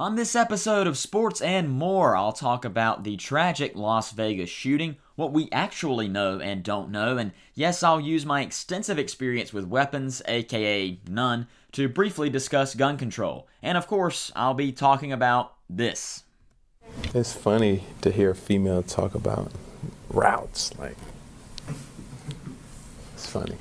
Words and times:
On 0.00 0.16
this 0.16 0.34
episode 0.34 0.86
of 0.86 0.96
Sports 0.96 1.42
and 1.42 1.68
More, 1.68 2.16
I'll 2.16 2.32
talk 2.32 2.64
about 2.64 3.04
the 3.04 3.18
tragic 3.18 3.76
Las 3.76 4.12
Vegas 4.12 4.48
shooting, 4.48 4.96
what 5.14 5.30
we 5.30 5.50
actually 5.52 6.08
know 6.08 6.38
and 6.40 6.62
don't 6.62 6.90
know, 6.90 7.18
and 7.18 7.32
yes, 7.52 7.82
I'll 7.82 8.00
use 8.00 8.24
my 8.24 8.40
extensive 8.40 8.98
experience 8.98 9.52
with 9.52 9.66
weapons, 9.66 10.22
aka 10.26 10.98
none, 11.06 11.48
to 11.72 11.86
briefly 11.86 12.30
discuss 12.30 12.74
gun 12.74 12.96
control. 12.96 13.46
And 13.62 13.76
of 13.76 13.86
course, 13.86 14.32
I'll 14.34 14.54
be 14.54 14.72
talking 14.72 15.12
about 15.12 15.52
this. 15.68 16.24
It's 17.12 17.34
funny 17.34 17.84
to 18.00 18.10
hear 18.10 18.30
a 18.30 18.34
female 18.34 18.82
talk 18.82 19.14
about 19.14 19.52
routes. 20.08 20.72
Like, 20.78 20.96
it's 23.12 23.26
funny. 23.26 23.58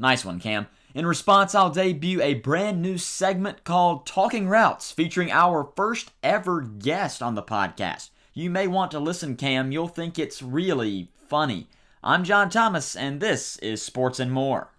Nice 0.00 0.24
one, 0.24 0.40
Cam. 0.40 0.66
In 0.96 1.04
response, 1.04 1.54
I'll 1.54 1.68
debut 1.68 2.22
a 2.22 2.32
brand 2.32 2.80
new 2.80 2.96
segment 2.96 3.64
called 3.64 4.06
Talking 4.06 4.48
Routes, 4.48 4.90
featuring 4.90 5.30
our 5.30 5.70
first 5.76 6.10
ever 6.22 6.62
guest 6.62 7.22
on 7.22 7.34
the 7.34 7.42
podcast. 7.42 8.08
You 8.32 8.48
may 8.48 8.66
want 8.66 8.92
to 8.92 8.98
listen, 8.98 9.36
Cam. 9.36 9.72
You'll 9.72 9.88
think 9.88 10.18
it's 10.18 10.40
really 10.40 11.10
funny. 11.28 11.66
I'm 12.02 12.24
John 12.24 12.48
Thomas, 12.48 12.96
and 12.96 13.20
this 13.20 13.58
is 13.58 13.82
Sports 13.82 14.18
and 14.18 14.32
More. 14.32 14.70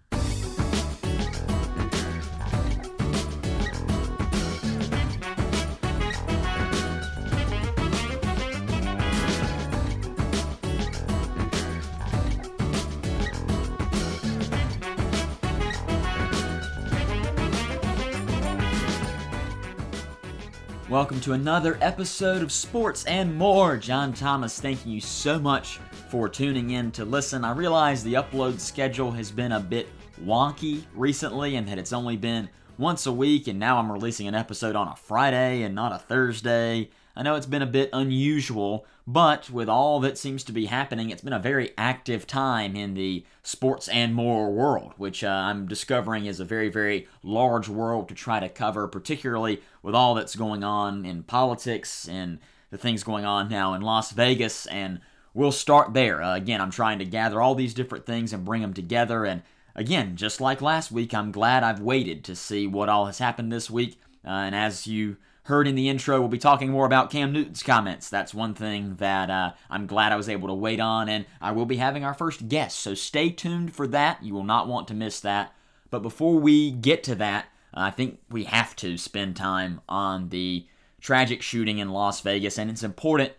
Welcome 20.90 21.20
to 21.20 21.34
another 21.34 21.76
episode 21.82 22.40
of 22.40 22.50
Sports 22.50 23.04
and 23.04 23.36
More. 23.36 23.76
John 23.76 24.14
Thomas, 24.14 24.58
thanking 24.58 24.90
you 24.90 25.02
so 25.02 25.38
much 25.38 25.80
for 26.08 26.30
tuning 26.30 26.70
in 26.70 26.90
to 26.92 27.04
listen. 27.04 27.44
I 27.44 27.52
realize 27.52 28.02
the 28.02 28.14
upload 28.14 28.58
schedule 28.58 29.10
has 29.10 29.30
been 29.30 29.52
a 29.52 29.60
bit 29.60 29.86
wonky 30.24 30.84
recently 30.94 31.56
and 31.56 31.68
that 31.68 31.76
it's 31.76 31.92
only 31.92 32.16
been 32.16 32.48
once 32.78 33.04
a 33.04 33.12
week, 33.12 33.48
and 33.48 33.58
now 33.58 33.76
I'm 33.76 33.92
releasing 33.92 34.28
an 34.28 34.34
episode 34.34 34.76
on 34.76 34.88
a 34.88 34.96
Friday 34.96 35.60
and 35.64 35.74
not 35.74 35.92
a 35.92 35.98
Thursday. 35.98 36.88
I 37.18 37.22
know 37.22 37.34
it's 37.34 37.46
been 37.46 37.62
a 37.62 37.66
bit 37.66 37.90
unusual, 37.92 38.86
but 39.04 39.50
with 39.50 39.68
all 39.68 39.98
that 40.00 40.16
seems 40.16 40.44
to 40.44 40.52
be 40.52 40.66
happening, 40.66 41.10
it's 41.10 41.20
been 41.20 41.32
a 41.32 41.40
very 41.40 41.72
active 41.76 42.28
time 42.28 42.76
in 42.76 42.94
the 42.94 43.24
sports 43.42 43.88
and 43.88 44.14
more 44.14 44.52
world, 44.52 44.92
which 44.98 45.24
uh, 45.24 45.28
I'm 45.28 45.66
discovering 45.66 46.26
is 46.26 46.38
a 46.38 46.44
very, 46.44 46.68
very 46.68 47.08
large 47.24 47.68
world 47.68 48.08
to 48.08 48.14
try 48.14 48.38
to 48.38 48.48
cover, 48.48 48.86
particularly 48.86 49.60
with 49.82 49.96
all 49.96 50.14
that's 50.14 50.36
going 50.36 50.62
on 50.62 51.04
in 51.04 51.24
politics 51.24 52.06
and 52.08 52.38
the 52.70 52.78
things 52.78 53.02
going 53.02 53.24
on 53.24 53.48
now 53.48 53.74
in 53.74 53.82
Las 53.82 54.12
Vegas. 54.12 54.66
And 54.66 55.00
we'll 55.34 55.50
start 55.50 55.94
there. 55.94 56.22
Uh, 56.22 56.36
again, 56.36 56.60
I'm 56.60 56.70
trying 56.70 57.00
to 57.00 57.04
gather 57.04 57.42
all 57.42 57.56
these 57.56 57.74
different 57.74 58.06
things 58.06 58.32
and 58.32 58.44
bring 58.44 58.62
them 58.62 58.74
together. 58.74 59.24
And 59.24 59.42
again, 59.74 60.14
just 60.14 60.40
like 60.40 60.62
last 60.62 60.92
week, 60.92 61.12
I'm 61.12 61.32
glad 61.32 61.64
I've 61.64 61.80
waited 61.80 62.22
to 62.26 62.36
see 62.36 62.68
what 62.68 62.88
all 62.88 63.06
has 63.06 63.18
happened 63.18 63.50
this 63.50 63.68
week. 63.68 63.98
Uh, 64.24 64.28
and 64.28 64.54
as 64.54 64.86
you 64.86 65.16
heard 65.48 65.66
in 65.66 65.74
the 65.74 65.88
intro, 65.88 66.20
we'll 66.20 66.28
be 66.28 66.36
talking 66.36 66.70
more 66.70 66.84
about 66.84 67.10
Cam 67.10 67.32
Newton's 67.32 67.62
comments. 67.62 68.10
That's 68.10 68.34
one 68.34 68.52
thing 68.52 68.96
that 68.96 69.30
uh, 69.30 69.52
I'm 69.70 69.86
glad 69.86 70.12
I 70.12 70.16
was 70.16 70.28
able 70.28 70.48
to 70.48 70.54
wait 70.54 70.78
on, 70.78 71.08
and 71.08 71.24
I 71.40 71.52
will 71.52 71.64
be 71.64 71.78
having 71.78 72.04
our 72.04 72.12
first 72.12 72.48
guest, 72.48 72.78
so 72.78 72.92
stay 72.92 73.30
tuned 73.30 73.74
for 73.74 73.86
that. 73.86 74.22
You 74.22 74.34
will 74.34 74.44
not 74.44 74.68
want 74.68 74.88
to 74.88 74.94
miss 74.94 75.20
that. 75.20 75.54
But 75.90 76.02
before 76.02 76.34
we 76.34 76.70
get 76.70 77.02
to 77.04 77.14
that, 77.14 77.46
I 77.72 77.90
think 77.90 78.20
we 78.28 78.44
have 78.44 78.76
to 78.76 78.98
spend 78.98 79.36
time 79.36 79.80
on 79.88 80.28
the 80.28 80.66
tragic 81.00 81.40
shooting 81.40 81.78
in 81.78 81.88
Las 81.88 82.20
Vegas, 82.20 82.58
and 82.58 82.70
it's 82.70 82.82
important 82.82 83.32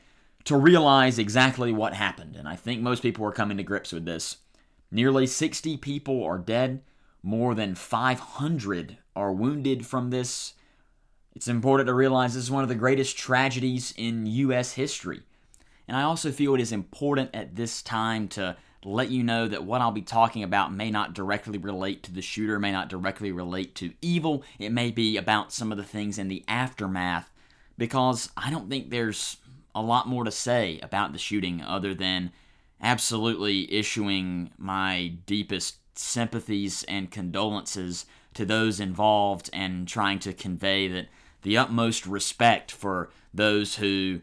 to 0.46 0.58
realize 0.58 1.20
exactly 1.20 1.72
what 1.72 1.94
happened. 1.94 2.36
And 2.36 2.48
I 2.48 2.56
think 2.56 2.82
most 2.82 3.04
people 3.04 3.24
are 3.26 3.32
coming 3.32 3.58
to 3.58 3.64
grips 3.64 3.92
with 3.92 4.06
this. 4.06 4.38
Nearly 4.90 5.28
60 5.28 5.78
people 5.78 6.24
are 6.24 6.40
dead, 6.40 6.82
more 7.22 7.54
than 7.54 7.76
500 7.76 8.98
are 9.16 9.32
wounded 9.32 9.86
from 9.86 10.10
this 10.10 10.54
it's 11.40 11.48
important 11.48 11.88
to 11.88 11.94
realize 11.94 12.34
this 12.34 12.44
is 12.44 12.52
one 12.52 12.64
of 12.64 12.68
the 12.68 12.76
greatest 12.76 13.18
tragedies 13.18 13.94
in 13.96 14.26
U.S. 14.26 14.74
history. 14.74 15.22
And 15.88 15.96
I 15.96 16.02
also 16.02 16.34
feel 16.34 16.54
it 16.54 16.60
is 16.60 16.74
important 16.74 17.30
at 17.34 17.56
this 17.56 17.82
time 17.82 18.28
to 18.30 18.58
let 18.84 19.10
you 19.10 19.24
know 19.24 19.48
that 19.48 19.64
what 19.64 19.80
I'll 19.80 19.94
be 19.94 20.02
talking 20.02 20.44
about 20.44 20.74
may 20.74 20.92
not 20.92 21.14
directly 21.14 21.58
relate 21.58 22.04
to 22.04 22.12
the 22.12 22.22
shooter, 22.22 22.60
may 22.60 22.74
not 22.74 22.90
directly 22.90 23.32
relate 23.32 23.74
to 23.76 23.94
evil. 24.02 24.44
It 24.60 24.74
may 24.74 24.92
be 24.92 25.16
about 25.16 25.54
some 25.54 25.72
of 25.72 25.78
the 25.78 25.84
things 25.86 26.20
in 26.20 26.28
the 26.28 26.44
aftermath, 26.50 27.32
because 27.78 28.30
I 28.36 28.52
don't 28.52 28.70
think 28.70 28.90
there's 28.90 29.38
a 29.74 29.82
lot 29.82 30.10
more 30.10 30.26
to 30.26 30.32
say 30.32 30.78
about 30.84 31.14
the 31.14 31.20
shooting 31.20 31.62
other 31.62 31.94
than 31.94 32.34
absolutely 32.82 33.74
issuing 33.74 34.52
my 34.58 35.14
deepest 35.26 35.78
sympathies 35.98 36.84
and 36.90 37.10
condolences 37.10 38.06
to 38.34 38.44
those 38.44 38.82
involved 38.82 39.50
and 39.54 39.88
trying 39.88 40.20
to 40.20 40.34
convey 40.34 40.90
that 40.90 41.08
the 41.42 41.58
utmost 41.58 42.06
respect 42.06 42.72
for 42.72 43.10
those 43.34 43.76
who 43.76 44.22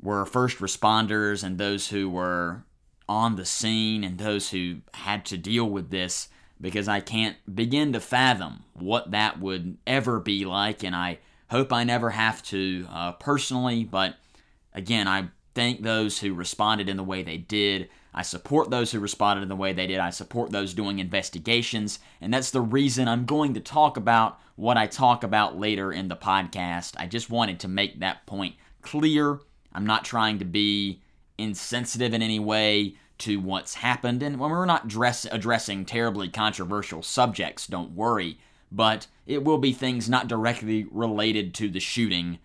were 0.00 0.24
first 0.24 0.58
responders 0.58 1.42
and 1.42 1.58
those 1.58 1.88
who 1.88 2.08
were 2.08 2.64
on 3.08 3.36
the 3.36 3.44
scene 3.44 4.04
and 4.04 4.18
those 4.18 4.50
who 4.50 4.76
had 4.94 5.24
to 5.24 5.38
deal 5.38 5.68
with 5.68 5.90
this 5.90 6.28
because 6.60 6.88
I 6.88 7.00
can't 7.00 7.36
begin 7.52 7.92
to 7.92 8.00
fathom 8.00 8.64
what 8.74 9.10
that 9.12 9.40
would 9.40 9.78
ever 9.86 10.20
be 10.20 10.44
like, 10.44 10.82
and 10.82 10.94
I 10.94 11.18
hope 11.50 11.72
I 11.72 11.84
never 11.84 12.10
have 12.10 12.42
to 12.44 12.86
uh, 12.90 13.12
personally. 13.12 13.84
But 13.84 14.16
again, 14.74 15.06
I 15.08 15.28
thank 15.58 15.82
those 15.82 16.20
who 16.20 16.34
responded 16.34 16.88
in 16.88 16.96
the 16.96 17.02
way 17.02 17.24
they 17.24 17.36
did. 17.36 17.88
I 18.14 18.22
support 18.22 18.70
those 18.70 18.92
who 18.92 19.00
responded 19.00 19.42
in 19.42 19.48
the 19.48 19.56
way 19.56 19.72
they 19.72 19.88
did. 19.88 19.98
I 19.98 20.10
support 20.10 20.52
those 20.52 20.72
doing 20.72 21.00
investigations. 21.00 21.98
And 22.20 22.32
that's 22.32 22.52
the 22.52 22.60
reason 22.60 23.08
I'm 23.08 23.24
going 23.24 23.54
to 23.54 23.60
talk 23.60 23.96
about 23.96 24.38
what 24.54 24.76
I 24.76 24.86
talk 24.86 25.24
about 25.24 25.58
later 25.58 25.90
in 25.92 26.06
the 26.06 26.14
podcast. 26.14 26.94
I 26.96 27.08
just 27.08 27.28
wanted 27.28 27.58
to 27.58 27.68
make 27.68 27.98
that 27.98 28.24
point 28.24 28.54
clear. 28.82 29.40
I'm 29.72 29.84
not 29.84 30.04
trying 30.04 30.38
to 30.38 30.44
be 30.44 31.02
insensitive 31.38 32.14
in 32.14 32.22
any 32.22 32.38
way 32.38 32.94
to 33.18 33.40
what's 33.40 33.74
happened. 33.74 34.22
And 34.22 34.38
when 34.38 34.52
we're 34.52 34.64
not 34.64 34.86
dress- 34.86 35.26
addressing 35.28 35.86
terribly 35.86 36.28
controversial 36.28 37.02
subjects, 37.02 37.66
don't 37.66 37.96
worry. 37.96 38.38
But 38.70 39.08
it 39.26 39.42
will 39.42 39.58
be 39.58 39.72
things 39.72 40.08
not 40.08 40.28
directly 40.28 40.86
related 40.92 41.52
to 41.54 41.68
the 41.68 41.80
shooting 41.80 42.38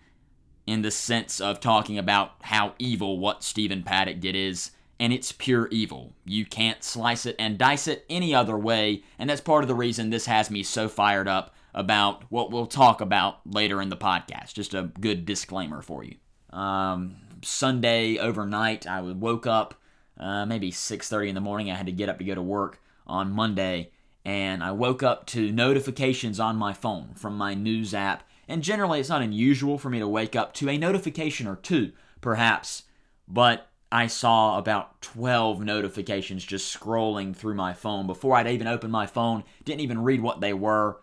in 0.66 0.82
the 0.82 0.90
sense 0.90 1.40
of 1.40 1.60
talking 1.60 1.98
about 1.98 2.32
how 2.42 2.74
evil 2.78 3.18
what 3.18 3.44
Stephen 3.44 3.82
Paddock 3.82 4.20
did 4.20 4.34
is 4.34 4.70
and 4.98 5.12
it's 5.12 5.32
pure 5.32 5.68
evil. 5.70 6.12
You 6.24 6.46
can't 6.46 6.82
slice 6.82 7.26
it 7.26 7.36
and 7.38 7.58
dice 7.58 7.88
it 7.88 8.04
any 8.08 8.34
other 8.34 8.56
way, 8.56 9.02
and 9.18 9.28
that's 9.28 9.40
part 9.40 9.64
of 9.64 9.68
the 9.68 9.74
reason 9.74 10.10
this 10.10 10.26
has 10.26 10.50
me 10.50 10.62
so 10.62 10.88
fired 10.88 11.28
up 11.28 11.54
about 11.74 12.24
what 12.30 12.50
we'll 12.50 12.66
talk 12.66 13.00
about 13.00 13.40
later 13.44 13.82
in 13.82 13.88
the 13.88 13.96
podcast. 13.96 14.54
Just 14.54 14.74
a 14.74 14.92
good 15.00 15.26
disclaimer 15.26 15.82
for 15.82 16.04
you. 16.04 16.16
Um, 16.56 17.16
Sunday 17.42 18.18
overnight, 18.18 18.86
I 18.86 19.00
woke 19.00 19.46
up 19.46 19.74
uh, 20.18 20.46
maybe 20.46 20.70
6:30 20.70 21.28
in 21.28 21.34
the 21.34 21.40
morning. 21.40 21.70
I 21.70 21.74
had 21.74 21.86
to 21.86 21.92
get 21.92 22.08
up 22.08 22.18
to 22.18 22.24
go 22.24 22.34
to 22.34 22.42
work 22.42 22.80
on 23.06 23.32
Monday, 23.32 23.90
and 24.24 24.62
I 24.62 24.70
woke 24.70 25.02
up 25.02 25.26
to 25.26 25.50
notifications 25.50 26.38
on 26.38 26.56
my 26.56 26.72
phone 26.72 27.14
from 27.14 27.36
my 27.36 27.54
news 27.54 27.92
app. 27.92 28.22
And 28.48 28.62
generally, 28.62 29.00
it's 29.00 29.08
not 29.08 29.22
unusual 29.22 29.78
for 29.78 29.90
me 29.90 29.98
to 29.98 30.08
wake 30.08 30.36
up 30.36 30.54
to 30.54 30.68
a 30.68 30.78
notification 30.78 31.46
or 31.46 31.56
two, 31.56 31.92
perhaps, 32.20 32.84
but 33.26 33.68
I 33.90 34.06
saw 34.06 34.58
about 34.58 35.00
12 35.02 35.60
notifications 35.60 36.44
just 36.44 36.76
scrolling 36.76 37.34
through 37.34 37.54
my 37.54 37.72
phone 37.72 38.06
before 38.06 38.36
I'd 38.36 38.48
even 38.48 38.66
opened 38.66 38.92
my 38.92 39.06
phone, 39.06 39.44
didn't 39.64 39.82
even 39.82 40.02
read 40.02 40.20
what 40.20 40.40
they 40.40 40.52
were, 40.52 41.00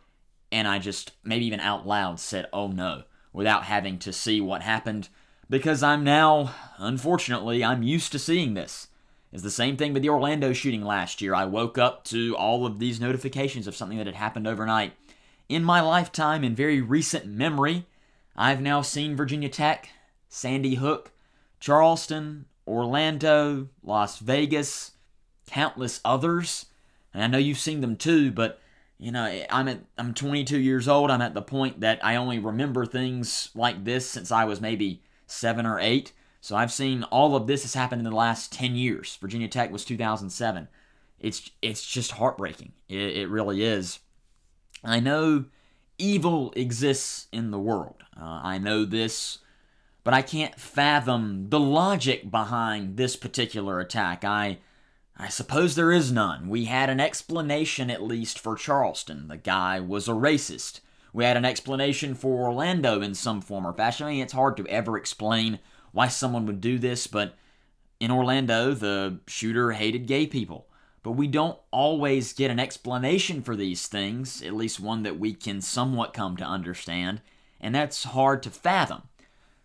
and 0.51 0.67
I 0.67 0.79
just 0.79 1.13
maybe 1.23 1.45
even 1.45 1.61
out 1.61 1.87
loud 1.87 2.19
said, 2.19 2.47
oh 2.51 2.67
no, 2.67 3.03
without 3.31 3.63
having 3.63 3.97
to 3.99 4.11
see 4.11 4.41
what 4.41 4.61
happened, 4.61 5.07
because 5.49 5.81
I'm 5.81 6.03
now, 6.03 6.53
unfortunately, 6.77 7.63
I'm 7.63 7.83
used 7.83 8.11
to 8.11 8.19
seeing 8.19 8.53
this. 8.53 8.87
It's 9.31 9.43
the 9.43 9.49
same 9.49 9.77
thing 9.77 9.93
with 9.93 10.01
the 10.01 10.09
Orlando 10.09 10.51
shooting 10.51 10.83
last 10.83 11.21
year. 11.21 11.33
I 11.33 11.45
woke 11.45 11.77
up 11.77 12.03
to 12.05 12.35
all 12.35 12.65
of 12.65 12.79
these 12.79 12.99
notifications 12.99 13.67
of 13.67 13.75
something 13.75 13.97
that 13.97 14.07
had 14.07 14.15
happened 14.15 14.47
overnight. 14.47 14.93
In 15.51 15.65
my 15.65 15.81
lifetime, 15.81 16.45
in 16.45 16.55
very 16.55 16.79
recent 16.79 17.25
memory, 17.25 17.85
I've 18.37 18.61
now 18.61 18.81
seen 18.81 19.17
Virginia 19.17 19.49
Tech, 19.49 19.89
Sandy 20.29 20.75
Hook, 20.75 21.11
Charleston, 21.59 22.45
Orlando, 22.65 23.67
Las 23.83 24.19
Vegas, 24.19 24.91
countless 25.47 25.99
others. 26.05 26.67
And 27.13 27.21
I 27.21 27.27
know 27.27 27.37
you've 27.37 27.57
seen 27.57 27.81
them 27.81 27.97
too, 27.97 28.31
but 28.31 28.61
you 28.97 29.11
know, 29.11 29.43
I'm 29.49 29.67
at 29.67 29.81
I'm 29.97 30.13
22 30.13 30.57
years 30.57 30.87
old. 30.87 31.11
I'm 31.11 31.21
at 31.21 31.33
the 31.33 31.41
point 31.41 31.81
that 31.81 31.99
I 32.01 32.15
only 32.15 32.39
remember 32.39 32.85
things 32.85 33.49
like 33.53 33.83
this 33.83 34.09
since 34.09 34.31
I 34.31 34.45
was 34.45 34.61
maybe 34.61 35.03
7 35.27 35.65
or 35.65 35.81
8. 35.81 36.13
So 36.39 36.55
I've 36.55 36.71
seen 36.71 37.03
all 37.03 37.35
of 37.35 37.47
this 37.47 37.63
has 37.63 37.73
happened 37.73 37.99
in 37.99 38.09
the 38.09 38.15
last 38.15 38.53
10 38.53 38.77
years. 38.77 39.17
Virginia 39.19 39.49
Tech 39.49 39.69
was 39.69 39.83
2007. 39.83 40.69
It's 41.19 41.51
it's 41.61 41.85
just 41.85 42.11
heartbreaking. 42.11 42.71
It, 42.87 43.17
it 43.17 43.27
really 43.27 43.65
is. 43.65 43.99
I 44.83 44.99
know 44.99 45.45
evil 45.97 46.53
exists 46.55 47.27
in 47.31 47.51
the 47.51 47.59
world. 47.59 48.03
Uh, 48.15 48.41
I 48.43 48.57
know 48.57 48.85
this, 48.85 49.39
but 50.03 50.13
I 50.13 50.21
can't 50.21 50.59
fathom 50.59 51.49
the 51.49 51.59
logic 51.59 52.31
behind 52.31 52.97
this 52.97 53.15
particular 53.15 53.79
attack. 53.79 54.23
I. 54.23 54.59
I 55.17 55.27
suppose 55.27 55.75
there 55.75 55.91
is 55.91 56.11
none. 56.11 56.49
We 56.49 56.65
had 56.65 56.89
an 56.89 56.99
explanation, 56.99 57.91
at 57.91 58.01
least, 58.01 58.39
for 58.39 58.55
Charleston. 58.55 59.27
The 59.27 59.37
guy 59.37 59.79
was 59.79 60.07
a 60.07 60.13
racist. 60.13 60.79
We 61.13 61.25
had 61.25 61.37
an 61.37 61.45
explanation 61.45 62.15
for 62.15 62.41
Orlando 62.47 63.01
in 63.01 63.13
some 63.13 63.39
form 63.39 63.67
or 63.67 63.73
fashion. 63.73 64.07
I 64.07 64.11
mean, 64.11 64.21
it's 64.21 64.33
hard 64.33 64.57
to 64.57 64.65
ever 64.65 64.97
explain 64.97 65.59
why 65.91 66.07
someone 66.07 66.47
would 66.47 66.59
do 66.59 66.79
this, 66.79 67.05
but 67.05 67.35
in 67.99 68.09
Orlando, 68.09 68.73
the 68.73 69.19
shooter 69.27 69.73
hated 69.73 70.07
gay 70.07 70.25
people. 70.25 70.65
But 71.03 71.11
we 71.11 71.27
don't 71.27 71.57
always 71.71 72.33
get 72.33 72.51
an 72.51 72.59
explanation 72.59 73.41
for 73.41 73.55
these 73.55 73.87
things, 73.87 74.41
at 74.41 74.53
least 74.53 74.79
one 74.79 75.03
that 75.03 75.19
we 75.19 75.33
can 75.33 75.61
somewhat 75.61 76.13
come 76.13 76.37
to 76.37 76.43
understand, 76.43 77.21
and 77.59 77.73
that's 77.73 78.03
hard 78.03 78.43
to 78.43 78.49
fathom. 78.51 79.03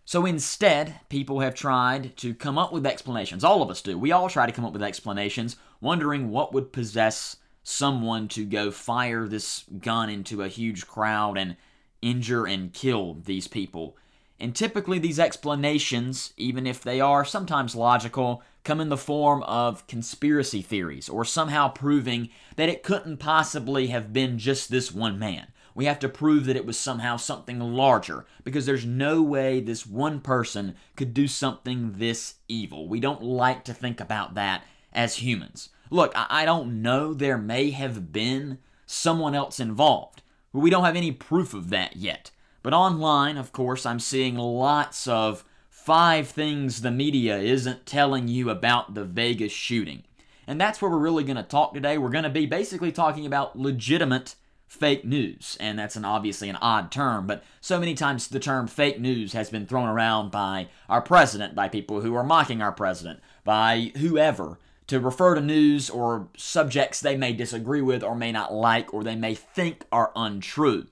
So 0.03 0.25
instead, 0.25 1.01
people 1.09 1.41
have 1.41 1.53
tried 1.53 2.15
to 2.17 2.33
come 2.33 2.57
up 2.57 2.71
with 2.71 2.85
explanations. 2.85 3.43
All 3.43 3.61
of 3.61 3.69
us 3.69 3.81
do. 3.81 3.97
We 3.97 4.11
all 4.11 4.29
try 4.29 4.45
to 4.45 4.51
come 4.53 4.63
up 4.65 4.73
with 4.73 4.81
explanations, 4.81 5.57
wondering 5.81 6.29
what 6.29 6.53
would 6.53 6.71
possess 6.71 7.35
someone 7.61 8.29
to 8.29 8.45
go 8.45 8.71
fire 8.71 9.27
this 9.27 9.65
gun 9.79 10.09
into 10.09 10.41
a 10.41 10.47
huge 10.47 10.87
crowd 10.87 11.37
and 11.37 11.57
injure 12.01 12.45
and 12.45 12.71
kill 12.71 13.15
these 13.25 13.47
people. 13.47 13.97
And 14.39 14.55
typically, 14.55 14.97
these 14.97 15.19
explanations, 15.19 16.33
even 16.37 16.65
if 16.65 16.81
they 16.81 17.01
are 17.01 17.25
sometimes 17.25 17.75
logical, 17.75 18.41
come 18.67 18.81
in 18.81 18.89
the 18.89 18.97
form 18.97 19.41
of 19.43 19.87
conspiracy 19.87 20.61
theories 20.61 21.07
or 21.07 21.23
somehow 21.23 21.69
proving 21.69 22.27
that 22.57 22.67
it 22.67 22.83
couldn't 22.83 23.15
possibly 23.15 23.87
have 23.87 24.11
been 24.11 24.37
just 24.37 24.69
this 24.69 24.91
one 24.91 25.17
man. 25.17 25.47
We 25.73 25.85
have 25.85 25.99
to 25.99 26.09
prove 26.09 26.45
that 26.45 26.57
it 26.57 26.65
was 26.65 26.77
somehow 26.77 27.15
something 27.15 27.59
larger 27.61 28.25
because 28.43 28.65
there's 28.65 28.85
no 28.85 29.21
way 29.21 29.61
this 29.61 29.87
one 29.87 30.19
person 30.19 30.75
could 30.97 31.13
do 31.13 31.29
something 31.29 31.93
this 31.93 32.35
evil. 32.49 32.89
We 32.89 32.99
don't 32.99 33.23
like 33.23 33.63
to 33.65 33.73
think 33.73 34.01
about 34.01 34.33
that 34.35 34.65
as 34.91 35.17
humans. 35.17 35.69
Look, 35.89 36.11
I 36.15 36.43
don't 36.43 36.81
know, 36.81 37.13
there 37.13 37.37
may 37.37 37.69
have 37.71 38.11
been 38.11 38.57
someone 38.85 39.33
else 39.33 39.61
involved, 39.61 40.23
but 40.51 40.59
we 40.59 40.69
don't 40.69 40.83
have 40.83 40.97
any 40.97 41.13
proof 41.13 41.53
of 41.53 41.69
that 41.69 41.95
yet. 41.95 42.31
But 42.63 42.73
online, 42.73 43.37
of 43.37 43.53
course, 43.53 43.85
I'm 43.85 43.99
seeing 44.01 44.35
lots 44.35 45.07
of 45.07 45.45
five 45.87 46.27
things 46.27 46.81
the 46.81 46.91
media 46.91 47.37
isn't 47.37 47.85
telling 47.85 48.27
you 48.27 48.49
about 48.49 48.93
the 48.93 49.05
Vegas 49.05 49.53
shooting. 49.53 50.03
And 50.45 50.59
that's 50.59 50.81
where 50.81 50.91
we're 50.91 50.97
really 50.97 51.23
going 51.23 51.37
to 51.37 51.43
talk 51.43 51.73
today. 51.73 51.97
We're 51.97 52.09
going 52.09 52.25
to 52.25 52.29
be 52.29 52.45
basically 52.45 52.91
talking 52.91 53.25
about 53.25 53.57
legitimate 53.57 54.35
fake 54.67 55.05
news. 55.05 55.55
And 55.61 55.79
that's 55.79 55.95
an 55.95 56.03
obviously 56.03 56.49
an 56.49 56.57
odd 56.57 56.91
term, 56.91 57.25
but 57.25 57.41
so 57.61 57.79
many 57.79 57.93
times 57.93 58.27
the 58.27 58.37
term 58.37 58.67
fake 58.67 58.99
news 58.99 59.31
has 59.31 59.49
been 59.49 59.65
thrown 59.65 59.87
around 59.87 60.29
by 60.29 60.67
our 60.89 61.01
president, 61.01 61.55
by 61.55 61.69
people 61.69 62.01
who 62.01 62.15
are 62.15 62.23
mocking 62.25 62.61
our 62.61 62.73
president, 62.73 63.21
by 63.45 63.93
whoever 63.95 64.59
to 64.87 64.99
refer 64.99 65.35
to 65.35 65.41
news 65.41 65.89
or 65.89 66.27
subjects 66.35 66.99
they 66.99 67.15
may 67.15 67.31
disagree 67.31 67.81
with 67.81 68.03
or 68.03 68.13
may 68.13 68.33
not 68.33 68.53
like 68.53 68.93
or 68.93 69.05
they 69.05 69.15
may 69.15 69.35
think 69.35 69.85
are 69.89 70.11
untrue 70.17 70.87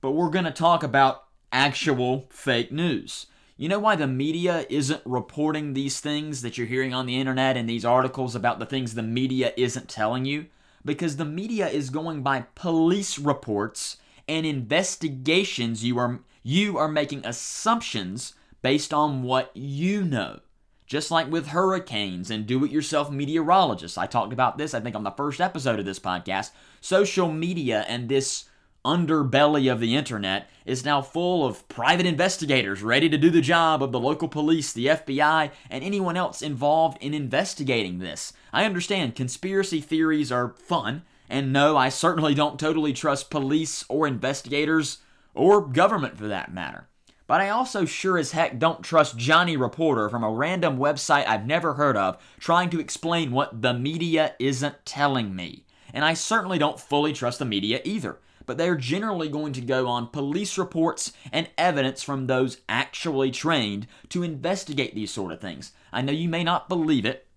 but 0.00 0.12
we're 0.12 0.30
going 0.30 0.44
to 0.44 0.50
talk 0.50 0.82
about 0.82 1.24
actual 1.52 2.26
fake 2.30 2.72
news. 2.72 3.26
You 3.60 3.68
know 3.68 3.78
why 3.78 3.94
the 3.94 4.06
media 4.06 4.64
isn't 4.70 5.02
reporting 5.04 5.74
these 5.74 6.00
things 6.00 6.40
that 6.40 6.56
you're 6.56 6.66
hearing 6.66 6.94
on 6.94 7.04
the 7.04 7.20
internet 7.20 7.58
and 7.58 7.68
these 7.68 7.84
articles 7.84 8.34
about 8.34 8.58
the 8.58 8.64
things 8.64 8.94
the 8.94 9.02
media 9.02 9.52
isn't 9.54 9.86
telling 9.86 10.24
you? 10.24 10.46
Because 10.82 11.18
the 11.18 11.26
media 11.26 11.68
is 11.68 11.90
going 11.90 12.22
by 12.22 12.46
police 12.54 13.18
reports 13.18 13.98
and 14.26 14.46
investigations 14.46 15.84
you 15.84 15.98
are 15.98 16.20
you 16.42 16.78
are 16.78 16.88
making 16.88 17.26
assumptions 17.26 18.32
based 18.62 18.94
on 18.94 19.24
what 19.24 19.54
you 19.54 20.04
know. 20.04 20.40
Just 20.86 21.10
like 21.10 21.30
with 21.30 21.48
hurricanes 21.48 22.30
and 22.30 22.46
do 22.46 22.64
it 22.64 22.70
yourself 22.70 23.10
meteorologists. 23.10 23.98
I 23.98 24.06
talked 24.06 24.32
about 24.32 24.56
this, 24.56 24.72
I 24.72 24.80
think, 24.80 24.96
on 24.96 25.04
the 25.04 25.10
first 25.10 25.38
episode 25.38 25.78
of 25.78 25.84
this 25.84 25.98
podcast. 25.98 26.52
Social 26.80 27.30
media 27.30 27.84
and 27.86 28.08
this 28.08 28.46
underbelly 28.84 29.70
of 29.70 29.80
the 29.80 29.94
internet 29.94 30.48
is 30.64 30.84
now 30.84 31.02
full 31.02 31.44
of 31.44 31.68
private 31.68 32.06
investigators 32.06 32.82
ready 32.82 33.08
to 33.08 33.18
do 33.18 33.30
the 33.30 33.40
job 33.40 33.82
of 33.82 33.92
the 33.92 34.00
local 34.00 34.28
police, 34.28 34.72
the 34.72 34.86
FBI, 34.86 35.50
and 35.68 35.84
anyone 35.84 36.16
else 36.16 36.42
involved 36.42 36.98
in 37.02 37.14
investigating 37.14 37.98
this. 37.98 38.32
I 38.52 38.64
understand 38.64 39.16
conspiracy 39.16 39.80
theories 39.80 40.32
are 40.32 40.54
fun, 40.54 41.02
and 41.28 41.52
no, 41.52 41.76
I 41.76 41.88
certainly 41.88 42.34
don't 42.34 42.58
totally 42.58 42.92
trust 42.92 43.30
police 43.30 43.84
or 43.88 44.06
investigators, 44.06 44.98
or 45.34 45.60
government 45.66 46.16
for 46.16 46.28
that 46.28 46.52
matter. 46.52 46.88
But 47.26 47.40
I 47.40 47.50
also 47.50 47.84
sure 47.84 48.18
as 48.18 48.32
heck 48.32 48.58
don't 48.58 48.82
trust 48.82 49.16
Johnny 49.16 49.56
Reporter 49.56 50.08
from 50.08 50.24
a 50.24 50.32
random 50.32 50.78
website 50.78 51.28
I've 51.28 51.46
never 51.46 51.74
heard 51.74 51.96
of 51.96 52.20
trying 52.40 52.70
to 52.70 52.80
explain 52.80 53.30
what 53.30 53.62
the 53.62 53.72
media 53.72 54.34
isn't 54.40 54.84
telling 54.84 55.36
me. 55.36 55.64
And 55.92 56.04
I 56.04 56.14
certainly 56.14 56.58
don't 56.58 56.80
fully 56.80 57.12
trust 57.12 57.38
the 57.38 57.44
media 57.44 57.80
either 57.84 58.18
but 58.50 58.58
they 58.58 58.68
are 58.68 58.74
generally 58.74 59.28
going 59.28 59.52
to 59.52 59.60
go 59.60 59.86
on 59.86 60.08
police 60.08 60.58
reports 60.58 61.12
and 61.30 61.48
evidence 61.56 62.02
from 62.02 62.26
those 62.26 62.60
actually 62.68 63.30
trained 63.30 63.86
to 64.08 64.24
investigate 64.24 64.92
these 64.92 65.12
sort 65.12 65.30
of 65.30 65.40
things. 65.40 65.70
I 65.92 66.02
know 66.02 66.10
you 66.10 66.28
may 66.28 66.42
not 66.42 66.68
believe 66.68 67.04
it, 67.04 67.28